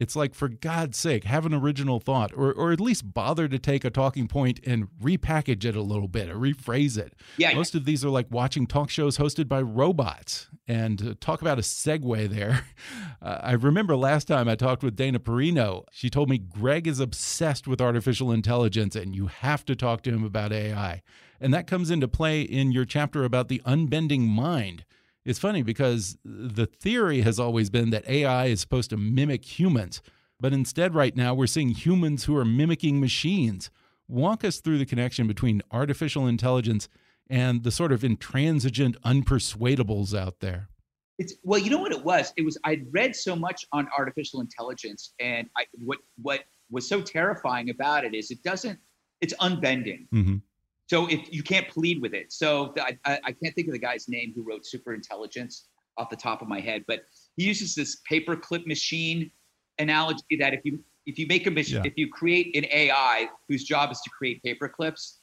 It's 0.00 0.14
like, 0.14 0.34
for 0.34 0.48
God's 0.48 0.96
sake, 0.96 1.24
have 1.24 1.44
an 1.44 1.52
original 1.52 1.98
thought, 1.98 2.32
or 2.32 2.52
or 2.52 2.70
at 2.72 2.80
least 2.80 3.12
bother 3.12 3.48
to 3.48 3.58
take 3.58 3.84
a 3.84 3.90
talking 3.90 4.28
point 4.28 4.60
and 4.64 4.88
repackage 5.02 5.64
it 5.64 5.74
a 5.74 5.82
little 5.82 6.06
bit 6.06 6.28
or 6.28 6.36
rephrase 6.36 6.96
it. 6.96 7.14
Yeah. 7.36 7.54
Most 7.54 7.74
of 7.74 7.84
these 7.84 8.04
are 8.04 8.10
like 8.10 8.26
watching 8.30 8.66
talk 8.66 8.90
shows 8.90 9.18
hosted 9.18 9.48
by 9.48 9.60
robots. 9.60 10.48
And 10.68 11.02
uh, 11.02 11.14
talk 11.20 11.40
about 11.40 11.58
a 11.58 11.62
segue 11.62 12.28
there. 12.28 12.64
Uh, 13.20 13.40
I 13.42 13.52
remember 13.52 13.96
last 13.96 14.28
time 14.28 14.48
I 14.48 14.54
talked 14.54 14.84
with 14.84 14.94
Dana 14.94 15.18
Perino, 15.18 15.84
she 15.90 16.08
told 16.08 16.30
me 16.30 16.38
Greg 16.38 16.86
is 16.86 17.00
obsessed 17.00 17.66
with 17.66 17.80
artificial 17.80 18.30
intelligence 18.30 18.94
and 18.94 19.14
you 19.14 19.26
have 19.26 19.64
to 19.64 19.74
talk 19.74 20.02
to 20.02 20.10
him 20.10 20.22
about 20.22 20.52
AI. 20.52 21.02
And 21.40 21.52
that 21.52 21.66
comes 21.66 21.90
into 21.90 22.06
play 22.06 22.42
in 22.42 22.70
your 22.70 22.84
chapter 22.84 23.24
about 23.24 23.48
the 23.48 23.60
unbending 23.66 24.28
mind. 24.28 24.84
It's 25.28 25.38
funny 25.38 25.62
because 25.62 26.16
the 26.24 26.64
theory 26.64 27.20
has 27.20 27.38
always 27.38 27.68
been 27.68 27.90
that 27.90 28.08
AI 28.08 28.46
is 28.46 28.62
supposed 28.62 28.88
to 28.90 28.96
mimic 28.96 29.44
humans, 29.44 30.00
but 30.40 30.54
instead, 30.54 30.94
right 30.94 31.14
now, 31.14 31.34
we're 31.34 31.46
seeing 31.46 31.68
humans 31.68 32.24
who 32.24 32.34
are 32.34 32.46
mimicking 32.46 32.98
machines. 32.98 33.70
Walk 34.08 34.42
us 34.42 34.60
through 34.60 34.78
the 34.78 34.86
connection 34.86 35.26
between 35.26 35.60
artificial 35.70 36.26
intelligence 36.26 36.88
and 37.28 37.62
the 37.62 37.70
sort 37.70 37.92
of 37.92 38.02
intransigent 38.04 38.98
unpersuadables 39.02 40.18
out 40.18 40.40
there. 40.40 40.70
It's 41.18 41.34
well, 41.42 41.60
you 41.60 41.68
know 41.68 41.82
what 41.82 41.92
it 41.92 42.02
was. 42.02 42.32
It 42.38 42.42
was 42.46 42.56
I'd 42.64 42.86
read 42.90 43.14
so 43.14 43.36
much 43.36 43.66
on 43.72 43.86
artificial 43.98 44.40
intelligence, 44.40 45.12
and 45.20 45.46
I, 45.58 45.66
what 45.84 45.98
what 46.22 46.44
was 46.70 46.88
so 46.88 47.02
terrifying 47.02 47.68
about 47.68 48.06
it 48.06 48.14
is 48.14 48.30
it 48.30 48.42
doesn't. 48.42 48.78
It's 49.20 49.34
unbending. 49.40 50.08
Mm 50.10 50.24
-hmm. 50.24 50.40
So 50.88 51.06
if 51.06 51.30
you 51.30 51.42
can't 51.42 51.68
plead 51.68 52.00
with 52.00 52.14
it, 52.14 52.32
so 52.32 52.74
I, 52.78 52.98
I 53.04 53.32
can't 53.32 53.54
think 53.54 53.68
of 53.68 53.74
the 53.74 53.78
guy's 53.78 54.08
name 54.08 54.32
who 54.34 54.42
wrote 54.42 54.66
Super 54.66 54.94
Intelligence 54.94 55.68
off 55.98 56.08
the 56.08 56.16
top 56.16 56.40
of 56.40 56.48
my 56.48 56.60
head, 56.60 56.84
but 56.88 57.02
he 57.36 57.44
uses 57.44 57.74
this 57.74 58.00
paperclip 58.10 58.66
machine 58.66 59.30
analogy 59.78 60.36
that 60.40 60.54
if 60.54 60.60
you 60.64 60.82
if 61.06 61.18
you 61.18 61.26
make 61.26 61.46
a 61.46 61.50
machine, 61.50 61.82
yeah. 61.84 61.90
if 61.90 61.94
you 61.96 62.08
create 62.08 62.54
an 62.54 62.66
AI 62.70 63.28
whose 63.48 63.64
job 63.64 63.90
is 63.90 64.00
to 64.00 64.10
create 64.10 64.42
paperclips, 64.44 65.16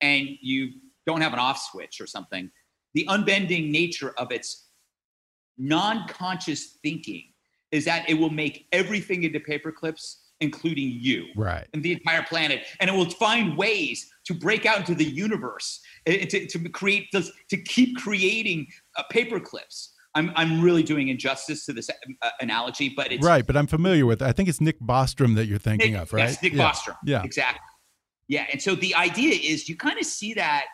and 0.00 0.28
you 0.40 0.70
don't 1.06 1.20
have 1.20 1.32
an 1.32 1.38
off 1.38 1.58
switch 1.58 2.00
or 2.00 2.06
something, 2.06 2.50
the 2.94 3.04
unbending 3.08 3.70
nature 3.70 4.14
of 4.18 4.30
its 4.30 4.68
non-conscious 5.58 6.78
thinking 6.82 7.24
is 7.72 7.84
that 7.84 8.08
it 8.08 8.14
will 8.14 8.30
make 8.30 8.66
everything 8.72 9.24
into 9.24 9.40
paperclips, 9.40 10.16
including 10.40 10.90
you 11.00 11.26
right. 11.36 11.66
and 11.74 11.82
the 11.82 11.92
entire 11.92 12.22
planet. 12.22 12.62
And 12.80 12.88
it 12.88 12.92
will 12.92 13.10
find 13.10 13.56
ways 13.56 14.08
to 14.24 14.34
break 14.34 14.66
out 14.66 14.78
into 14.78 14.94
the 14.94 15.04
universe 15.04 15.80
eh, 16.06 16.24
to, 16.26 16.46
to 16.46 16.68
create 16.68 17.08
this 17.12 17.30
to 17.50 17.56
keep 17.56 17.96
creating 17.96 18.66
uh, 18.96 19.02
paper 19.10 19.40
clips 19.40 19.92
I'm, 20.16 20.30
I'm 20.36 20.60
really 20.62 20.84
doing 20.84 21.08
injustice 21.08 21.66
to 21.66 21.72
this 21.72 21.90
uh, 21.90 22.30
analogy 22.40 22.92
but 22.96 23.12
it's 23.12 23.24
right 23.24 23.46
but 23.46 23.56
i'm 23.56 23.66
familiar 23.66 24.06
with 24.06 24.22
it. 24.22 24.26
i 24.26 24.32
think 24.32 24.48
it's 24.48 24.60
nick 24.60 24.80
bostrom 24.80 25.34
that 25.36 25.46
you're 25.46 25.58
thinking 25.58 25.92
nick, 25.92 26.02
of 26.02 26.12
right 26.12 26.28
yes, 26.28 26.42
nick 26.42 26.52
yeah. 26.54 26.70
bostrom 26.70 26.96
yeah 27.04 27.22
exactly 27.22 27.60
yeah 28.28 28.46
and 28.52 28.60
so 28.60 28.74
the 28.74 28.94
idea 28.94 29.34
is 29.34 29.68
you 29.68 29.76
kind 29.76 29.98
of 29.98 30.06
see 30.06 30.34
that 30.34 30.64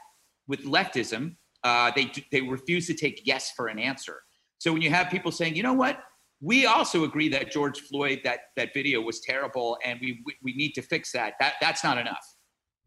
with 0.47 0.65
leftism 0.65 1.37
uh, 1.63 1.93
they 1.95 2.11
they 2.33 2.41
refuse 2.41 2.87
to 2.87 2.95
take 2.95 3.21
yes 3.25 3.53
for 3.55 3.69
an 3.69 3.79
answer 3.79 4.23
so 4.59 4.73
when 4.73 4.81
you 4.81 4.89
have 4.89 5.11
people 5.11 5.31
saying 5.31 5.55
you 5.55 5.63
know 5.63 5.75
what 5.75 6.01
we 6.41 6.67
also 6.67 7.05
agree 7.05 7.29
that 7.29 7.51
George 7.51 7.81
Floyd 7.81 8.21
that 8.25 8.41
that 8.57 8.73
video 8.73 9.01
was 9.01 9.21
terrible, 9.21 9.79
and 9.85 9.99
we 10.01 10.23
we, 10.25 10.37
we 10.43 10.55
need 10.55 10.73
to 10.73 10.83
fix 10.83 11.13
that. 11.13 11.35
That 11.39 11.55
that's 11.61 11.85
not 11.85 11.99
enough. 11.99 12.27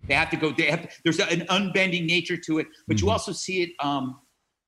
They 0.08 0.14
have 0.14 0.30
to 0.32 0.38
go. 0.38 0.52
They 0.52 0.66
have. 0.66 0.92
There's 1.04 1.20
an 1.20 1.46
unbending 1.50 2.06
nature 2.06 2.38
to 2.38 2.60
it, 2.60 2.68
but 2.88 2.98
mm-hmm. 2.98 3.06
you 3.06 3.12
also 3.12 3.32
see 3.32 3.64
it 3.64 3.70
um, 3.80 4.20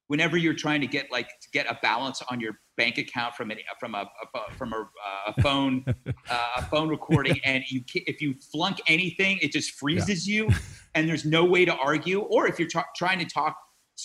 whenever 0.07 0.37
you're 0.37 0.53
trying 0.53 0.81
to 0.81 0.87
get 0.87 1.11
like 1.11 1.27
to 1.27 1.49
get 1.51 1.65
a 1.67 1.77
balance 1.81 2.21
on 2.29 2.39
your 2.39 2.53
bank 2.77 2.97
account 2.97 3.35
from 3.35 3.51
an 3.51 3.57
from 3.79 3.95
a, 3.95 4.09
a 4.35 4.53
from 4.53 4.73
a, 4.73 4.89
a 5.27 5.41
phone 5.41 5.83
uh, 6.29 6.47
a 6.57 6.61
phone 6.63 6.89
recording, 6.89 7.39
and 7.43 7.63
you 7.67 7.81
if 7.93 8.21
you 8.21 8.35
flunk 8.51 8.77
anything, 8.87 9.37
it 9.41 9.51
just 9.51 9.71
freezes 9.71 10.27
yeah. 10.27 10.43
you, 10.43 10.49
and 10.93 11.07
there's 11.09 11.25
no 11.25 11.43
way 11.43 11.65
to 11.65 11.75
argue. 11.75 12.21
Or 12.21 12.47
if 12.47 12.59
you're 12.59 12.69
tra- 12.69 12.85
trying 12.95 13.19
to 13.19 13.25
talk 13.25 13.55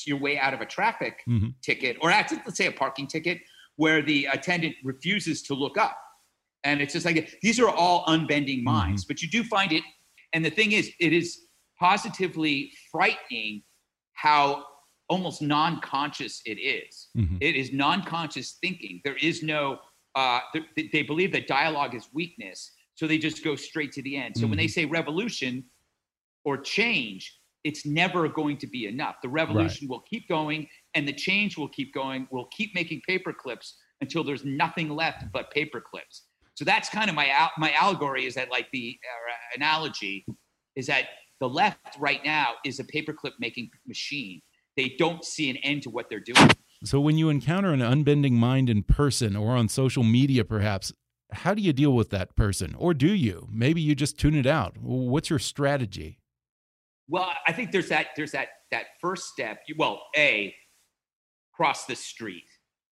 your 0.07 0.19
way 0.19 0.39
out 0.39 0.55
of 0.55 0.61
a 0.61 0.67
traffic 0.67 1.21
mm-hmm. 1.29 1.49
ticket, 1.63 1.97
or 2.01 2.11
actually, 2.11 2.41
let's 2.47 2.57
say 2.57 2.67
a 2.67 2.73
parking 2.73 3.07
ticket 3.07 3.39
where 3.77 4.03
the 4.03 4.27
attendant 4.31 4.75
refuses 4.85 5.43
to 5.43 5.55
look 5.55 5.79
up. 5.79 5.97
And 6.65 6.83
it's 6.83 6.93
just 6.93 7.07
like 7.07 7.39
these 7.41 7.59
are 7.59 7.69
all 7.69 8.05
unbending 8.07 8.63
minds, 8.63 9.05
mm-hmm. 9.05 9.09
but 9.09 9.23
you 9.23 9.31
do 9.31 9.43
find 9.43 9.73
it. 9.73 9.83
And 10.33 10.45
the 10.45 10.51
thing 10.51 10.73
is, 10.73 10.93
it 11.01 11.13
is 11.13 11.47
positively 11.79 12.73
frightening 12.91 13.63
how 14.13 14.65
almost 15.09 15.43
non-conscious 15.43 16.43
it 16.45 16.55
is. 16.55 17.09
Mm-hmm. 17.17 17.37
It 17.41 17.57
is 17.57 17.73
non-conscious 17.73 18.59
thinking. 18.61 19.01
There 19.05 19.17
is 19.17 19.43
no. 19.43 19.79
Uh, 20.17 20.41
they, 20.77 20.91
they 20.93 21.03
believe 21.03 21.33
that 21.33 21.47
dialogue 21.47 21.95
is 21.95 22.09
weakness, 22.13 22.73
so 22.97 23.07
they 23.07 23.19
just 23.19 23.45
go 23.45 23.55
straight 23.55 23.93
to 23.93 24.03
the 24.03 24.17
end. 24.17 24.37
So 24.37 24.43
mm-hmm. 24.43 24.51
when 24.51 24.59
they 24.59 24.65
mm-hmm. 24.65 24.73
say 24.73 24.85
revolution 24.85 25.65
or 26.45 26.57
change, 26.59 27.41
it's 27.65 27.87
never 27.87 28.29
going 28.29 28.57
to 28.59 28.67
be 28.67 28.87
enough. 28.87 29.17
The 29.23 29.29
revolution 29.29 29.87
right. 29.87 29.91
will 29.91 30.01
keep 30.01 30.29
going 30.29 30.67
and 30.95 31.07
the 31.07 31.13
change 31.13 31.57
will 31.59 31.69
keep 31.69 31.93
going. 31.93 32.27
We'll 32.31 32.49
keep 32.57 32.75
making 32.75 33.03
paper 33.07 33.33
clips 33.33 33.77
until 34.01 34.25
there's 34.25 34.45
nothing 34.45 34.89
left 34.89 35.25
but 35.33 35.51
paper 35.51 35.81
clips. 35.81 36.23
So 36.61 36.67
that's 36.67 36.91
kind 36.91 37.09
of 37.09 37.17
my 37.17 37.33
my 37.57 37.73
allegory 37.73 38.27
is 38.27 38.35
that 38.35 38.51
like 38.51 38.71
the 38.71 38.99
uh, 39.03 39.57
analogy 39.57 40.27
is 40.77 40.89
that 40.89 41.07
the 41.39 41.49
left 41.49 41.97
right 41.99 42.23
now 42.23 42.57
is 42.67 42.79
a 42.81 42.85
paperclip 42.85 43.33
making 43.39 43.71
machine. 43.89 44.43
They 44.77 44.95
don't 44.99 45.25
see 45.25 45.49
an 45.49 45.57
end 45.57 45.85
to 45.85 45.89
what 45.89 46.11
they're 46.11 46.21
doing. 46.21 46.51
So 46.85 47.01
when 47.01 47.17
you 47.17 47.31
encounter 47.31 47.73
an 47.73 47.81
unbending 47.81 48.33
mind 48.33 48.69
in 48.69 48.83
person 48.83 49.37
or 49.37 49.53
on 49.53 49.71
social 49.71 50.03
media 50.03 50.45
perhaps, 50.45 50.93
how 51.33 51.55
do 51.55 51.63
you 51.63 51.73
deal 51.73 51.95
with 51.95 52.11
that 52.11 52.37
person? 52.37 52.75
Or 52.77 52.93
do 52.93 53.11
you? 53.11 53.49
Maybe 53.51 53.81
you 53.81 53.95
just 53.95 54.19
tune 54.19 54.35
it 54.35 54.47
out. 54.47 54.77
What's 54.77 55.31
your 55.31 55.39
strategy? 55.39 56.19
Well, 57.09 57.33
I 57.49 57.53
think 57.53 57.73
there's 57.73 57.89
that 57.89 58.09
there's 58.17 58.33
that 58.33 58.49
that 58.71 58.85
first 59.01 59.29
step. 59.29 59.63
Well, 59.79 60.03
a 60.15 60.55
cross 61.55 61.87
the 61.87 61.97
street 61.97 62.45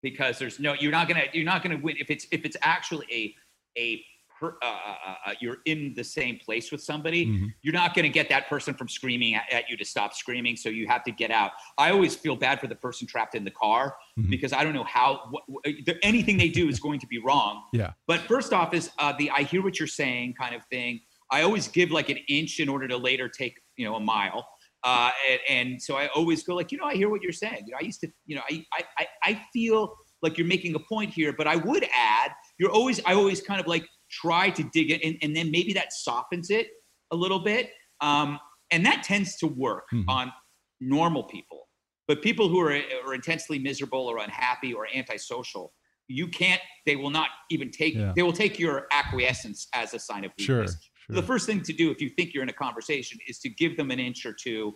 because 0.02 0.38
there's 0.38 0.58
no 0.58 0.72
you're 0.72 0.90
not 0.90 1.06
gonna 1.06 1.24
you're 1.34 1.44
not 1.44 1.62
gonna 1.62 1.76
win 1.82 1.96
if 1.98 2.08
it's 2.08 2.26
if 2.32 2.46
it's 2.46 2.56
actually 2.62 3.04
a 3.12 3.34
a 3.76 4.02
per, 4.38 4.56
uh, 4.62 4.66
uh, 4.66 4.94
uh, 5.06 5.14
uh 5.26 5.34
you're 5.40 5.58
in 5.66 5.92
the 5.96 6.04
same 6.04 6.38
place 6.38 6.70
with 6.70 6.80
somebody 6.82 7.26
mm-hmm. 7.26 7.46
you're 7.62 7.74
not 7.74 7.94
gonna 7.94 8.08
get 8.08 8.28
that 8.28 8.48
person 8.48 8.72
from 8.72 8.88
screaming 8.88 9.34
at, 9.34 9.52
at, 9.52 9.68
you 9.68 9.76
to 9.76 9.84
stop 9.84 10.14
screaming 10.14 10.56
so 10.56 10.68
you 10.68 10.86
have 10.86 11.02
to 11.02 11.10
get 11.10 11.30
out 11.30 11.50
i 11.76 11.90
always 11.90 12.14
feel 12.14 12.36
bad 12.36 12.60
for 12.60 12.68
the 12.68 12.74
person 12.76 13.06
trapped 13.06 13.34
in 13.34 13.44
the 13.44 13.50
car 13.50 13.96
mm-hmm. 14.18 14.30
because 14.30 14.52
i 14.52 14.62
don't 14.62 14.74
know 14.74 14.84
how 14.84 15.28
what, 15.48 15.64
anything 16.02 16.36
they 16.36 16.48
do 16.48 16.68
is 16.68 16.78
going 16.78 17.00
to 17.00 17.06
be 17.06 17.18
wrong 17.18 17.64
yeah 17.72 17.92
but 18.06 18.20
first 18.20 18.52
off 18.52 18.72
is 18.74 18.90
uh, 18.98 19.12
the 19.18 19.28
i 19.30 19.42
hear 19.42 19.62
what 19.62 19.78
you're 19.78 19.88
saying 19.88 20.32
kind 20.40 20.54
of 20.54 20.62
thing 20.70 21.00
i 21.32 21.42
always 21.42 21.66
give 21.66 21.90
like 21.90 22.08
an 22.08 22.18
inch 22.28 22.60
in 22.60 22.68
order 22.68 22.86
to 22.86 22.96
later 22.96 23.28
take 23.28 23.58
you 23.76 23.84
know 23.84 23.96
a 23.96 24.00
mile 24.00 24.46
uh, 24.84 25.10
and, 25.28 25.40
and, 25.48 25.82
so 25.82 25.96
I 25.96 26.06
always 26.14 26.44
go 26.44 26.54
like, 26.54 26.70
you 26.70 26.78
know, 26.78 26.84
I 26.84 26.94
hear 26.94 27.08
what 27.08 27.20
you're 27.20 27.32
saying. 27.32 27.64
You 27.66 27.72
know, 27.72 27.78
I 27.80 27.84
used 27.84 28.00
to, 28.02 28.08
you 28.26 28.36
know, 28.36 28.42
I, 28.48 28.64
I, 28.96 29.06
I 29.24 29.42
feel 29.52 29.92
like 30.22 30.38
you're 30.38 30.46
making 30.46 30.74
a 30.74 30.78
point 30.78 31.12
here, 31.12 31.32
but 31.32 31.46
I 31.46 31.56
would 31.56 31.84
add, 31.94 32.30
you're 32.58 32.70
always, 32.70 33.00
I 33.06 33.14
always 33.14 33.40
kind 33.40 33.60
of 33.60 33.66
like 33.66 33.86
try 34.10 34.50
to 34.50 34.62
dig 34.72 34.90
it, 34.90 35.02
and, 35.04 35.16
and 35.22 35.34
then 35.34 35.50
maybe 35.50 35.72
that 35.74 35.92
softens 35.92 36.50
it 36.50 36.68
a 37.10 37.16
little 37.16 37.40
bit. 37.40 37.70
Um, 38.00 38.38
and 38.70 38.84
that 38.86 39.02
tends 39.02 39.36
to 39.38 39.46
work 39.46 39.84
mm-hmm. 39.92 40.08
on 40.08 40.32
normal 40.80 41.24
people, 41.24 41.68
but 42.06 42.22
people 42.22 42.48
who 42.48 42.60
are, 42.60 42.78
are 43.06 43.14
intensely 43.14 43.58
miserable 43.58 44.06
or 44.06 44.18
unhappy 44.18 44.72
or 44.72 44.86
antisocial, 44.94 45.72
you 46.06 46.28
can't, 46.28 46.60
they 46.86 46.96
will 46.96 47.10
not 47.10 47.28
even 47.50 47.70
take, 47.70 47.94
yeah. 47.94 48.12
they 48.14 48.22
will 48.22 48.32
take 48.32 48.58
your 48.58 48.86
acquiescence 48.92 49.68
as 49.74 49.94
a 49.94 49.98
sign 49.98 50.24
of 50.24 50.32
weakness. 50.38 50.72
Sure. 50.72 50.80
Sure. 51.10 51.22
The 51.22 51.26
first 51.26 51.46
thing 51.46 51.62
to 51.62 51.72
do 51.72 51.90
if 51.90 52.02
you 52.02 52.10
think 52.10 52.34
you're 52.34 52.42
in 52.42 52.50
a 52.50 52.52
conversation 52.52 53.18
is 53.26 53.38
to 53.38 53.48
give 53.48 53.78
them 53.78 53.90
an 53.90 53.98
inch 53.98 54.26
or 54.26 54.34
two, 54.34 54.74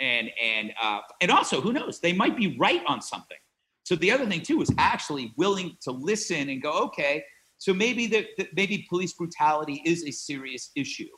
and 0.00 0.28
and 0.42 0.70
uh, 0.82 0.98
and 1.22 1.30
also 1.30 1.62
who 1.62 1.72
knows 1.72 1.98
they 1.98 2.12
might 2.12 2.36
be 2.36 2.58
right 2.58 2.82
on 2.86 3.00
something. 3.00 3.38
So 3.84 3.96
the 3.96 4.10
other 4.10 4.26
thing 4.26 4.42
too 4.42 4.62
is 4.62 4.70
actually 4.78 5.32
willing 5.36 5.76
to 5.82 5.90
listen 5.90 6.48
and 6.48 6.62
go, 6.62 6.72
okay, 6.84 7.24
so 7.58 7.72
maybe 7.72 8.06
the, 8.06 8.26
the 8.38 8.48
maybe 8.56 8.86
police 8.88 9.12
brutality 9.12 9.82
is 9.84 10.04
a 10.04 10.10
serious 10.10 10.70
issue, 10.74 11.08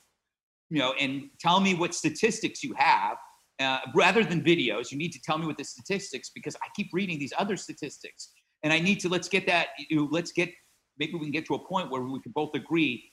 you 0.70 0.78
know, 0.78 0.92
and 1.00 1.30
tell 1.40 1.60
me 1.60 1.74
what 1.74 1.94
statistics 1.94 2.62
you 2.62 2.74
have. 2.76 3.16
Uh, 3.60 3.78
rather 3.94 4.24
than 4.24 4.42
videos, 4.42 4.90
you 4.90 4.98
need 4.98 5.12
to 5.12 5.20
tell 5.24 5.38
me 5.38 5.46
what 5.46 5.56
the 5.56 5.64
statistics 5.64 6.30
because 6.34 6.56
I 6.56 6.66
keep 6.74 6.88
reading 6.92 7.20
these 7.20 7.32
other 7.38 7.56
statistics, 7.56 8.32
and 8.64 8.72
I 8.72 8.80
need 8.80 8.98
to 9.00 9.08
let's 9.08 9.28
get 9.28 9.46
that. 9.46 9.68
You 9.88 9.96
know, 9.96 10.08
let's 10.10 10.32
get 10.32 10.50
maybe 10.98 11.14
we 11.14 11.20
can 11.20 11.30
get 11.30 11.46
to 11.46 11.54
a 11.54 11.66
point 11.66 11.90
where 11.90 12.02
we 12.02 12.20
can 12.20 12.32
both 12.32 12.50
agree 12.54 13.10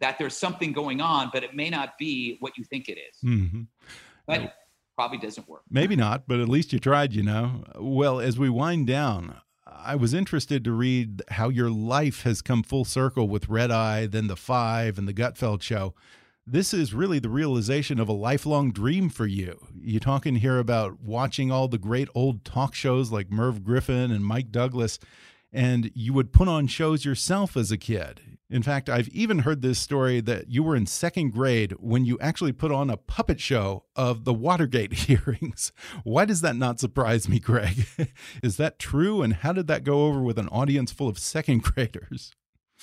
that 0.00 0.18
there's 0.18 0.36
something 0.36 0.72
going 0.72 1.00
on, 1.00 1.30
but 1.32 1.42
it 1.42 1.54
may 1.54 1.70
not 1.70 1.98
be 1.98 2.36
what 2.40 2.56
you 2.56 2.64
think 2.64 2.88
it 2.88 2.98
is. 2.98 3.16
Mm-hmm. 3.24 3.62
But 4.26 4.54
probably 4.96 5.18
doesn't 5.18 5.48
work. 5.48 5.62
Maybe 5.70 5.96
not, 5.96 6.24
but 6.26 6.40
at 6.40 6.48
least 6.48 6.72
you 6.72 6.78
tried, 6.78 7.12
you 7.12 7.22
know. 7.22 7.64
Well, 7.78 8.20
as 8.20 8.38
we 8.38 8.48
wind 8.48 8.86
down, 8.86 9.36
I 9.66 9.96
was 9.96 10.12
interested 10.14 10.64
to 10.64 10.72
read 10.72 11.22
how 11.28 11.48
your 11.48 11.70
life 11.70 12.22
has 12.22 12.42
come 12.42 12.62
full 12.62 12.84
circle 12.84 13.28
with 13.28 13.48
Red 13.48 13.70
Eye, 13.70 14.06
then 14.06 14.26
The 14.26 14.36
Five, 14.36 14.98
and 14.98 15.08
The 15.08 15.14
Gutfeld 15.14 15.62
Show. 15.62 15.94
This 16.46 16.74
is 16.74 16.92
really 16.94 17.18
the 17.18 17.28
realization 17.28 18.00
of 18.00 18.08
a 18.08 18.12
lifelong 18.12 18.72
dream 18.72 19.08
for 19.08 19.26
you. 19.26 19.66
You're 19.80 20.00
talking 20.00 20.36
here 20.36 20.58
about 20.58 21.00
watching 21.00 21.52
all 21.52 21.68
the 21.68 21.78
great 21.78 22.08
old 22.14 22.44
talk 22.44 22.74
shows 22.74 23.12
like 23.12 23.30
Merv 23.30 23.62
Griffin 23.62 24.10
and 24.10 24.24
Mike 24.24 24.50
Douglas, 24.50 24.98
and 25.52 25.90
you 25.94 26.12
would 26.12 26.32
put 26.32 26.48
on 26.48 26.66
shows 26.66 27.04
yourself 27.04 27.56
as 27.56 27.70
a 27.70 27.78
kid 27.78 28.20
In 28.50 28.64
fact, 28.64 28.88
I've 28.88 29.08
even 29.08 29.40
heard 29.40 29.62
this 29.62 29.78
story 29.78 30.20
that 30.22 30.50
you 30.50 30.64
were 30.64 30.74
in 30.74 30.84
second 30.86 31.30
grade 31.30 31.72
when 31.78 32.04
you 32.04 32.18
actually 32.20 32.50
put 32.50 32.72
on 32.72 32.90
a 32.90 32.96
puppet 32.96 33.40
show 33.40 33.84
of 33.94 34.24
the 34.24 34.34
Watergate 34.34 34.92
hearings. 35.06 35.72
Why 36.02 36.24
does 36.24 36.40
that 36.40 36.56
not 36.56 36.80
surprise 36.80 37.28
me, 37.28 37.38
Greg? 37.38 37.86
Is 38.42 38.56
that 38.56 38.80
true? 38.80 39.22
And 39.22 39.34
how 39.34 39.52
did 39.52 39.68
that 39.68 39.84
go 39.84 40.06
over 40.06 40.20
with 40.20 40.36
an 40.36 40.48
audience 40.48 40.90
full 40.90 41.08
of 41.08 41.18
second 41.18 41.62
graders? 41.62 42.32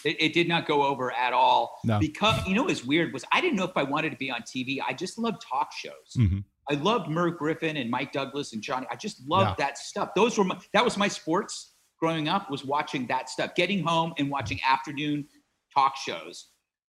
It, 0.06 0.16
it, 0.22 0.34
did 0.34 0.48
not 0.48 0.68
go 0.68 0.84
over 0.84 1.12
at 1.12 1.34
all 1.34 1.80
no. 1.84 2.00
because 2.00 2.46
you 2.46 2.54
know 2.54 2.62
what 2.62 2.70
was 2.70 2.86
weird 2.86 3.12
was 3.14 3.26
I 3.32 3.42
didn't 3.42 3.58
know 3.58 3.66
if 3.66 3.76
I 3.76 3.82
wanted 3.82 4.12
to 4.12 4.16
be 4.16 4.30
on 4.30 4.42
TV. 4.44 4.78
I 4.88 4.94
just 4.94 5.18
loved 5.18 5.42
talk 5.42 5.72
shows. 5.74 6.16
Mm 6.16 6.30
-hmm. 6.30 6.44
I 6.70 6.76
loved 6.76 7.10
Merv 7.10 7.38
Griffin 7.38 7.78
and 7.78 7.90
Mike 7.90 8.12
Douglas 8.14 8.54
and 8.54 8.64
Johnny. 8.64 8.86
I 8.92 8.96
just 8.96 9.18
loved 9.28 9.60
yeah. 9.60 9.68
that 9.68 9.78
stuff. 9.78 10.10
Those 10.14 10.38
were 10.38 10.48
my, 10.48 10.58
that 10.72 10.84
was 10.84 10.98
my 10.98 11.10
sports 11.10 11.78
growing 12.00 12.28
up 12.28 12.50
was 12.50 12.64
watching 12.64 13.08
that 13.08 13.30
stuff, 13.30 13.56
getting 13.56 13.84
home 13.84 14.14
and 14.18 14.30
watching 14.30 14.60
afternoon 14.68 15.28
talk 15.78 15.96
shows. 15.98 16.50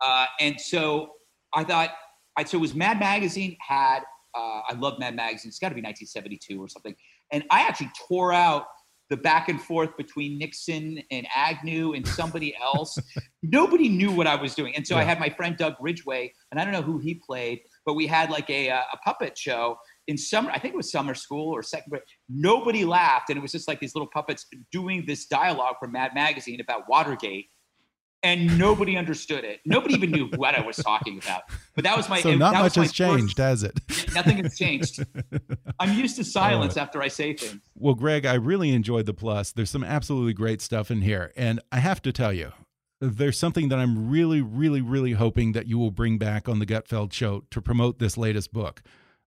Uh, 0.04 0.26
and 0.40 0.60
so 0.60 1.10
I 1.54 1.64
thought, 1.64 1.92
I, 2.38 2.44
so 2.44 2.58
it 2.58 2.62
was 2.62 2.74
Mad 2.74 3.00
Magazine 3.00 3.58
had, 3.66 4.00
uh, 4.36 4.62
I 4.70 4.76
love 4.78 5.00
Mad 5.00 5.16
Magazine. 5.16 5.50
It's 5.50 5.60
got 5.60 5.70
to 5.70 5.76
be 5.76 5.82
1972 5.82 6.62
or 6.62 6.70
something. 6.70 6.96
And 7.32 7.44
I 7.52 7.62
actually 7.62 7.92
tore 8.08 8.32
out 8.32 8.66
the 9.10 9.18
back 9.18 9.50
and 9.50 9.60
forth 9.60 9.90
between 9.98 10.38
Nixon 10.38 11.00
and 11.10 11.28
Agnew 11.36 11.94
and 11.94 12.08
somebody 12.08 12.56
else. 12.62 12.98
Nobody 13.42 13.90
knew 13.90 14.12
what 14.12 14.28
I 14.28 14.36
was 14.36 14.54
doing. 14.54 14.76
And 14.76 14.86
so 14.86 14.96
yeah. 14.96 15.02
I 15.02 15.04
had 15.04 15.20
my 15.20 15.30
friend 15.30 15.58
Doug 15.58 15.74
Ridgway, 15.82 16.32
and 16.52 16.62
I 16.62 16.64
don't 16.64 16.74
know 16.74 16.84
who 16.84 17.00
he 17.00 17.16
played, 17.16 17.60
but 17.86 17.96
we 17.96 18.06
had 18.06 18.30
like 18.30 18.50
a, 18.52 18.70
a 18.70 18.98
puppet 19.04 19.38
show 19.38 19.78
in 20.10 20.18
summer, 20.18 20.50
I 20.52 20.58
think 20.60 20.74
it 20.74 20.78
was 20.78 20.92
summer 20.92 21.14
school 21.14 21.56
or 21.56 21.62
second 21.62 21.92
grade. 21.92 22.02
Nobody 22.28 22.84
laughed. 22.84 23.30
And 23.30 23.38
it 23.38 23.42
was 23.42 23.52
just 23.52 23.68
like 23.68 23.80
these 23.80 23.94
little 23.94 24.10
puppets 24.12 24.46
doing 24.72 25.06
this 25.06 25.28
dialogue 25.28 25.76
from 25.80 25.92
Mad 25.92 26.16
Magazine 26.16 26.60
about 26.60 26.90
Watergate 26.90 27.48
and 28.24 28.58
nobody 28.58 28.98
understood 28.98 29.44
it. 29.44 29.60
Nobody 29.66 29.96
even 29.96 30.12
knew 30.12 30.30
what 30.36 30.56
I 30.56 30.62
was 30.62 30.78
talking 30.78 31.18
about. 31.18 31.44
But 31.76 31.84
that 31.84 31.96
was 31.96 32.10
my. 32.10 32.22
So 32.22 32.36
not 32.36 32.54
much 32.54 32.76
has 32.76 32.88
first, 32.88 32.96
changed, 32.96 33.38
has 33.38 33.64
it? 33.64 33.80
Nothing 34.14 34.44
has 34.44 34.58
changed. 34.58 35.06
I'm 35.80 35.94
used 35.94 36.16
to 36.18 36.24
silence 36.24 36.78
uh, 36.78 36.82
after 36.82 37.02
I 37.02 37.08
say 37.08 37.34
things. 37.34 37.62
Well, 37.76 37.96
Greg, 37.96 38.26
I 38.26 38.34
really 38.36 38.72
enjoyed 38.72 39.06
the 39.06 39.14
plus. 39.14 39.52
There's 39.52 39.70
some 39.70 39.84
absolutely 39.84 40.34
great 40.34 40.62
stuff 40.62 40.92
in 40.92 41.02
here, 41.02 41.32
and 41.38 41.60
I 41.72 41.80
have 41.80 42.02
to 42.04 42.12
tell 42.12 42.34
you, 42.34 42.52
there's 43.02 43.40
something 43.40 43.70
that 43.70 43.80
I'm 43.80 44.10
really, 44.10 44.42
really, 44.42 44.82
really 44.82 45.14
hoping 45.14 45.54
that 45.54 45.68
you 45.68 45.78
will 45.78 45.92
bring 45.92 46.18
back 46.18 46.50
on 46.50 46.60
the 46.60 46.66
Gutfeld 46.66 47.14
Show 47.14 47.46
to 47.52 47.62
promote 47.62 48.00
this 48.00 48.18
latest 48.18 48.52
book. 48.52 48.82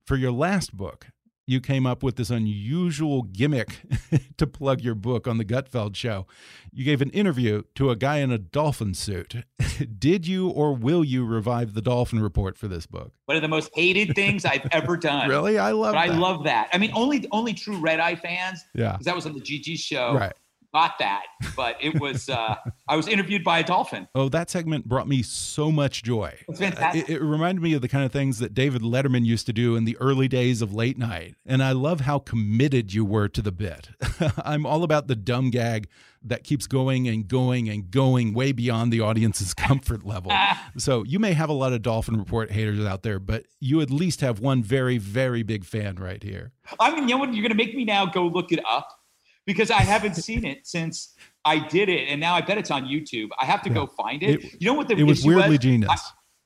For 0.07 0.16
your 0.16 0.33
last 0.33 0.76
book, 0.76 1.07
you 1.46 1.61
came 1.61 1.87
up 1.87 2.02
with 2.02 2.16
this 2.16 2.31
unusual 2.31 3.22
gimmick 3.22 3.81
to 4.37 4.46
plug 4.46 4.81
your 4.81 4.94
book 4.94 5.26
on 5.26 5.38
the 5.38 5.44
Gutfeld 5.44 5.96
show. 5.96 6.26
You 6.72 6.85
gave 6.85 7.02
an 7.02 7.11
interview 7.11 7.62
to 7.74 7.90
a 7.90 7.96
guy 7.96 8.18
in 8.18 8.31
a 8.31 8.38
dolphin 8.38 8.94
suit. 8.94 9.37
Did 9.98 10.26
you 10.26 10.48
or 10.48 10.74
will 10.74 11.05
you 11.05 11.24
revive 11.24 11.74
the 11.74 11.83
dolphin 11.83 12.20
report 12.20 12.57
for 12.57 12.68
this 12.68 12.87
book? 12.87 13.12
One 13.26 13.37
of 13.37 13.42
the 13.42 13.48
most 13.48 13.70
hated 13.74 14.14
things 14.14 14.44
I've 14.44 14.66
ever 14.70 14.96
done. 14.96 15.28
really? 15.31 15.59
I 15.59 15.72
love 15.72 15.94
but 15.94 16.07
that. 16.07 16.11
I 16.11 16.18
love 16.18 16.44
that. 16.44 16.68
I 16.72 16.78
mean, 16.78 16.92
only 16.94 17.26
only 17.33 17.55
true 17.55 17.78
Red 17.78 18.00
Eye 18.00 18.16
fans. 18.16 18.64
Yeah. 18.74 18.92
Because 18.92 19.07
that 19.07 19.14
was 19.14 19.26
on 19.26 19.33
the 19.33 19.40
GG 19.40 19.78
show. 19.78 20.14
Right 20.14 20.33
got 20.72 20.98
that, 20.98 21.24
but 21.56 21.76
it 21.80 22.00
was 22.00 22.28
uh, 22.28 22.56
I 22.88 22.96
was 22.96 23.08
interviewed 23.08 23.44
by 23.44 23.61
a 23.61 23.64
dolphin. 23.64 24.08
Oh, 24.14 24.28
that 24.30 24.50
segment 24.50 24.87
brought 24.87 25.08
me 25.08 25.22
so 25.22 25.70
much 25.70 26.02
joy. 26.02 26.38
It's 26.48 26.61
fantastic. 26.61 27.08
It, 27.08 27.16
it, 27.16 27.22
reminded 27.22 27.62
me 27.62 27.74
of 27.74 27.82
the 27.82 27.88
kind 27.88 28.04
of 28.04 28.12
things 28.12 28.38
that 28.38 28.54
David 28.54 28.82
Letterman 28.82 29.24
used 29.24 29.46
to 29.46 29.52
do 29.52 29.76
in 29.76 29.85
the 29.85 29.96
early 29.98 30.28
days 30.28 30.62
of 30.62 30.74
late 30.74 30.98
night, 30.98 31.35
and 31.46 31.62
I 31.62 31.72
love 31.72 32.00
how 32.00 32.18
committed 32.18 32.92
you 32.92 33.04
were 33.04 33.28
to 33.28 33.42
the 33.42 33.52
bit. 33.52 33.90
I'm 34.44 34.66
all 34.66 34.82
about 34.82 35.08
the 35.08 35.16
dumb 35.16 35.50
gag 35.50 35.88
that 36.24 36.44
keeps 36.44 36.68
going 36.68 37.08
and 37.08 37.26
going 37.26 37.68
and 37.68 37.90
going 37.90 38.32
way 38.32 38.52
beyond 38.52 38.92
the 38.92 39.00
audience's 39.00 39.54
comfort 39.54 40.04
level. 40.04 40.32
so 40.76 41.02
you 41.02 41.18
may 41.18 41.32
have 41.32 41.48
a 41.48 41.54
lot 41.54 41.72
of 41.72 41.82
Dolphin 41.82 42.16
Report 42.16 42.50
haters 42.50 42.85
out 42.85 43.02
there, 43.02 43.18
but 43.18 43.44
you 43.61 43.80
at 43.80 43.90
least 43.90 44.20
have 44.20 44.40
one 44.40 44.62
very, 44.62 44.98
very 44.98 45.42
big 45.42 45.64
fan 45.64 45.96
right 45.96 46.22
here. 46.22 46.52
I 46.78 46.94
mean, 46.94 47.08
you 47.08 47.14
know 47.14 47.18
what? 47.18 47.35
You're 47.35 47.42
going 47.42 47.56
to 47.56 47.56
make 47.56 47.74
me 47.74 47.85
now 47.85 48.06
go 48.06 48.26
look 48.26 48.52
it 48.52 48.61
up 48.68 49.02
because 49.46 49.70
I 49.70 49.81
haven't 49.81 50.14
seen 50.14 50.44
it 50.44 50.66
since 50.66 51.14
I 51.44 51.66
did 51.66 51.88
it, 51.88 52.09
and 52.09 52.20
now 52.20 52.35
I 52.35 52.40
bet 52.40 52.59
it's 52.59 52.70
on 52.70 52.85
YouTube. 52.85 53.28
I 53.40 53.44
have 53.44 53.62
to 53.62 53.68
yeah. 53.68 53.74
go 53.74 53.87
find 53.87 54.22
it. 54.22 54.44
it. 54.44 54.61
You 54.61 54.68
know 54.68 54.74
what 54.74 54.88
the 54.88 54.96
it 54.96 55.02
was 55.05 55.24
weirdly 55.24 55.50
was? 55.50 55.59
genius. 55.59 55.90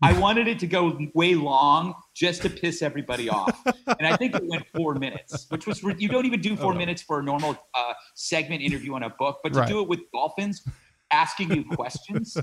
I, 0.02 0.10
I, 0.10 0.18
wanted 0.18 0.46
it 0.46 0.58
to 0.60 0.66
go 0.66 0.98
way 1.14 1.34
long 1.34 1.94
just 2.14 2.42
to 2.42 2.50
piss 2.50 2.82
everybody 2.82 3.28
off, 3.28 3.62
and 3.86 4.06
I 4.06 4.16
think 4.16 4.34
it 4.34 4.44
went 4.46 4.66
four 4.74 4.94
minutes, 4.94 5.46
which 5.48 5.66
was 5.66 5.82
you 5.82 6.08
don't 6.08 6.26
even 6.26 6.40
do 6.40 6.56
four 6.56 6.72
oh. 6.72 6.76
minutes 6.76 7.02
for 7.02 7.20
a 7.20 7.22
normal 7.22 7.56
uh, 7.74 7.92
segment 8.14 8.62
interview 8.62 8.94
on 8.94 9.02
a 9.02 9.10
book, 9.10 9.40
but 9.42 9.52
to 9.52 9.60
right. 9.60 9.68
do 9.68 9.80
it 9.80 9.88
with 9.88 10.00
dolphins 10.12 10.66
asking 11.10 11.52
you 11.52 11.64
questions. 11.64 12.36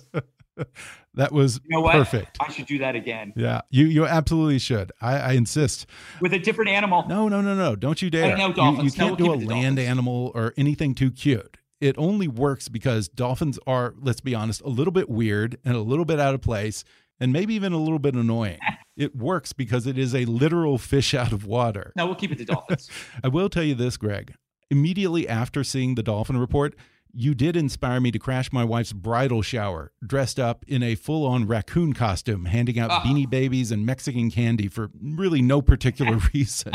that 1.13 1.31
was 1.31 1.59
you 1.65 1.81
know 1.81 1.89
perfect. 1.89 2.37
I 2.39 2.51
should 2.51 2.65
do 2.65 2.77
that 2.79 2.95
again. 2.95 3.33
Yeah, 3.35 3.61
you 3.69 3.85
you 3.85 4.05
absolutely 4.05 4.59
should. 4.59 4.91
I, 5.01 5.17
I 5.17 5.31
insist. 5.33 5.85
With 6.21 6.33
a 6.33 6.39
different 6.39 6.71
animal. 6.71 7.05
No, 7.07 7.27
no, 7.27 7.41
no, 7.41 7.55
no. 7.55 7.75
Don't 7.75 8.01
you 8.01 8.09
dare. 8.09 8.37
know 8.37 8.53
dolphins. 8.53 8.95
You, 8.97 9.03
you 9.03 9.09
can't 9.09 9.19
no, 9.19 9.25
do 9.25 9.33
a 9.33 9.35
land 9.35 9.77
dolphins. 9.77 9.79
animal 9.79 10.31
or 10.35 10.53
anything 10.57 10.95
too 10.95 11.11
cute. 11.11 11.57
It 11.83 11.97
only 11.97 12.29
works 12.29 12.69
because 12.69 13.09
dolphins 13.09 13.59
are, 13.67 13.93
let's 13.99 14.21
be 14.21 14.33
honest, 14.33 14.61
a 14.61 14.69
little 14.69 14.93
bit 14.93 15.09
weird 15.09 15.57
and 15.65 15.75
a 15.75 15.81
little 15.81 16.05
bit 16.05 16.17
out 16.17 16.33
of 16.33 16.39
place 16.39 16.85
and 17.19 17.33
maybe 17.33 17.53
even 17.55 17.73
a 17.73 17.77
little 17.77 17.99
bit 17.99 18.15
annoying. 18.15 18.59
it 18.97 19.15
works 19.15 19.53
because 19.53 19.85
it 19.85 19.97
is 19.97 20.15
a 20.15 20.25
literal 20.25 20.77
fish 20.77 21.13
out 21.13 21.33
of 21.33 21.45
water. 21.45 21.91
No, 21.97 22.05
we'll 22.05 22.15
keep 22.15 22.31
it 22.31 22.37
to 22.37 22.45
dolphins. 22.45 22.89
I 23.23 23.27
will 23.27 23.49
tell 23.49 23.63
you 23.63 23.75
this, 23.75 23.97
Greg. 23.97 24.33
Immediately 24.69 25.27
after 25.27 25.63
seeing 25.63 25.95
the 25.95 26.03
dolphin 26.03 26.37
report, 26.37 26.75
you 27.15 27.35
did 27.35 27.55
inspire 27.55 27.99
me 28.01 28.09
to 28.11 28.17
crash 28.17 28.51
my 28.51 28.63
wife's 28.63 28.91
bridal 28.91 29.41
shower 29.43 29.91
dressed 30.05 30.39
up 30.39 30.65
in 30.67 30.81
a 30.81 30.95
full 30.95 31.25
on 31.27 31.45
raccoon 31.45 31.93
costume, 31.93 32.45
handing 32.45 32.79
out 32.79 32.89
Ah. 32.91 33.01
beanie 33.03 33.29
babies 33.29 33.71
and 33.71 33.85
Mexican 33.85 34.31
candy 34.31 34.67
for 34.67 34.89
really 34.99 35.41
no 35.41 35.61
particular 35.61 36.17
reason. 36.33 36.73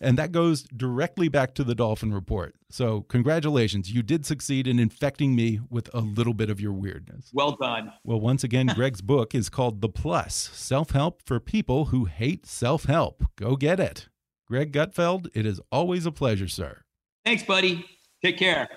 and 0.00 0.18
that 0.18 0.32
goes 0.32 0.64
directly 0.64 1.28
back 1.28 1.54
to 1.54 1.64
the 1.64 1.74
dolphin 1.74 2.12
report. 2.12 2.54
So, 2.70 3.00
congratulations. 3.02 3.90
You 3.92 4.02
did 4.02 4.24
succeed 4.26 4.66
in 4.68 4.78
infecting 4.78 5.34
me 5.34 5.60
with 5.70 5.88
a 5.94 6.00
little 6.00 6.34
bit 6.34 6.50
of 6.50 6.60
your 6.60 6.72
weirdness. 6.72 7.30
Well 7.32 7.56
done. 7.60 7.92
Well, 8.04 8.20
once 8.20 8.44
again, 8.44 8.66
Greg's 8.74 9.00
book 9.00 9.34
is 9.34 9.48
called 9.48 9.80
The 9.80 9.88
Plus 9.88 10.34
Self 10.52 10.90
Help 10.90 11.22
for 11.24 11.40
People 11.40 11.86
Who 11.86 12.04
Hate 12.04 12.46
Self 12.46 12.84
Help. 12.84 13.24
Go 13.36 13.56
get 13.56 13.80
it. 13.80 14.08
Greg 14.46 14.72
Gutfeld, 14.72 15.28
it 15.34 15.46
is 15.46 15.60
always 15.72 16.06
a 16.06 16.12
pleasure, 16.12 16.48
sir. 16.48 16.82
Thanks, 17.24 17.42
buddy. 17.44 17.84
Take 18.24 18.36
care. 18.38 18.68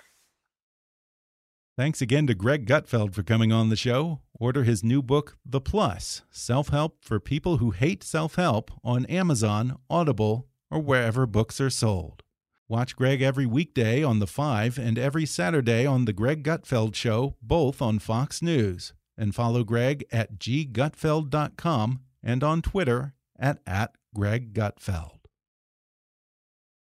Thanks 1.75 2.01
again 2.03 2.27
to 2.27 2.35
Greg 2.35 2.67
Gutfeld 2.67 3.15
for 3.15 3.23
coming 3.23 3.51
on 3.51 3.69
the 3.69 3.75
show. 3.75 4.19
Order 4.39 4.63
his 4.63 4.83
new 4.83 5.01
book, 5.01 5.37
The 5.43 5.59
Plus 5.59 6.21
Self 6.29 6.69
Help 6.69 7.03
for 7.03 7.19
People 7.19 7.57
Who 7.57 7.71
Hate 7.71 8.03
Self 8.03 8.35
Help, 8.35 8.69
on 8.83 9.07
Amazon, 9.07 9.79
Audible, 9.89 10.45
or 10.69 10.79
wherever 10.79 11.25
books 11.25 11.59
are 11.59 11.71
sold. 11.71 12.21
Watch 12.69 12.95
Greg 12.95 13.23
every 13.23 13.47
weekday 13.47 14.03
on 14.03 14.19
The 14.19 14.27
Five 14.27 14.77
and 14.77 14.99
every 14.99 15.25
Saturday 15.25 15.83
on 15.83 16.05
The 16.05 16.13
Greg 16.13 16.43
Gutfeld 16.43 16.93
Show, 16.93 17.37
both 17.41 17.81
on 17.81 17.97
Fox 17.97 18.43
News. 18.43 18.93
And 19.17 19.33
follow 19.33 19.63
Greg 19.63 20.05
at 20.11 20.37
ggutfeld.com 20.37 22.01
and 22.21 22.43
on 22.43 22.61
Twitter 22.61 23.15
at, 23.39 23.57
at 23.65 23.95
Greg 24.13 24.53
Gutfeld. 24.53 25.22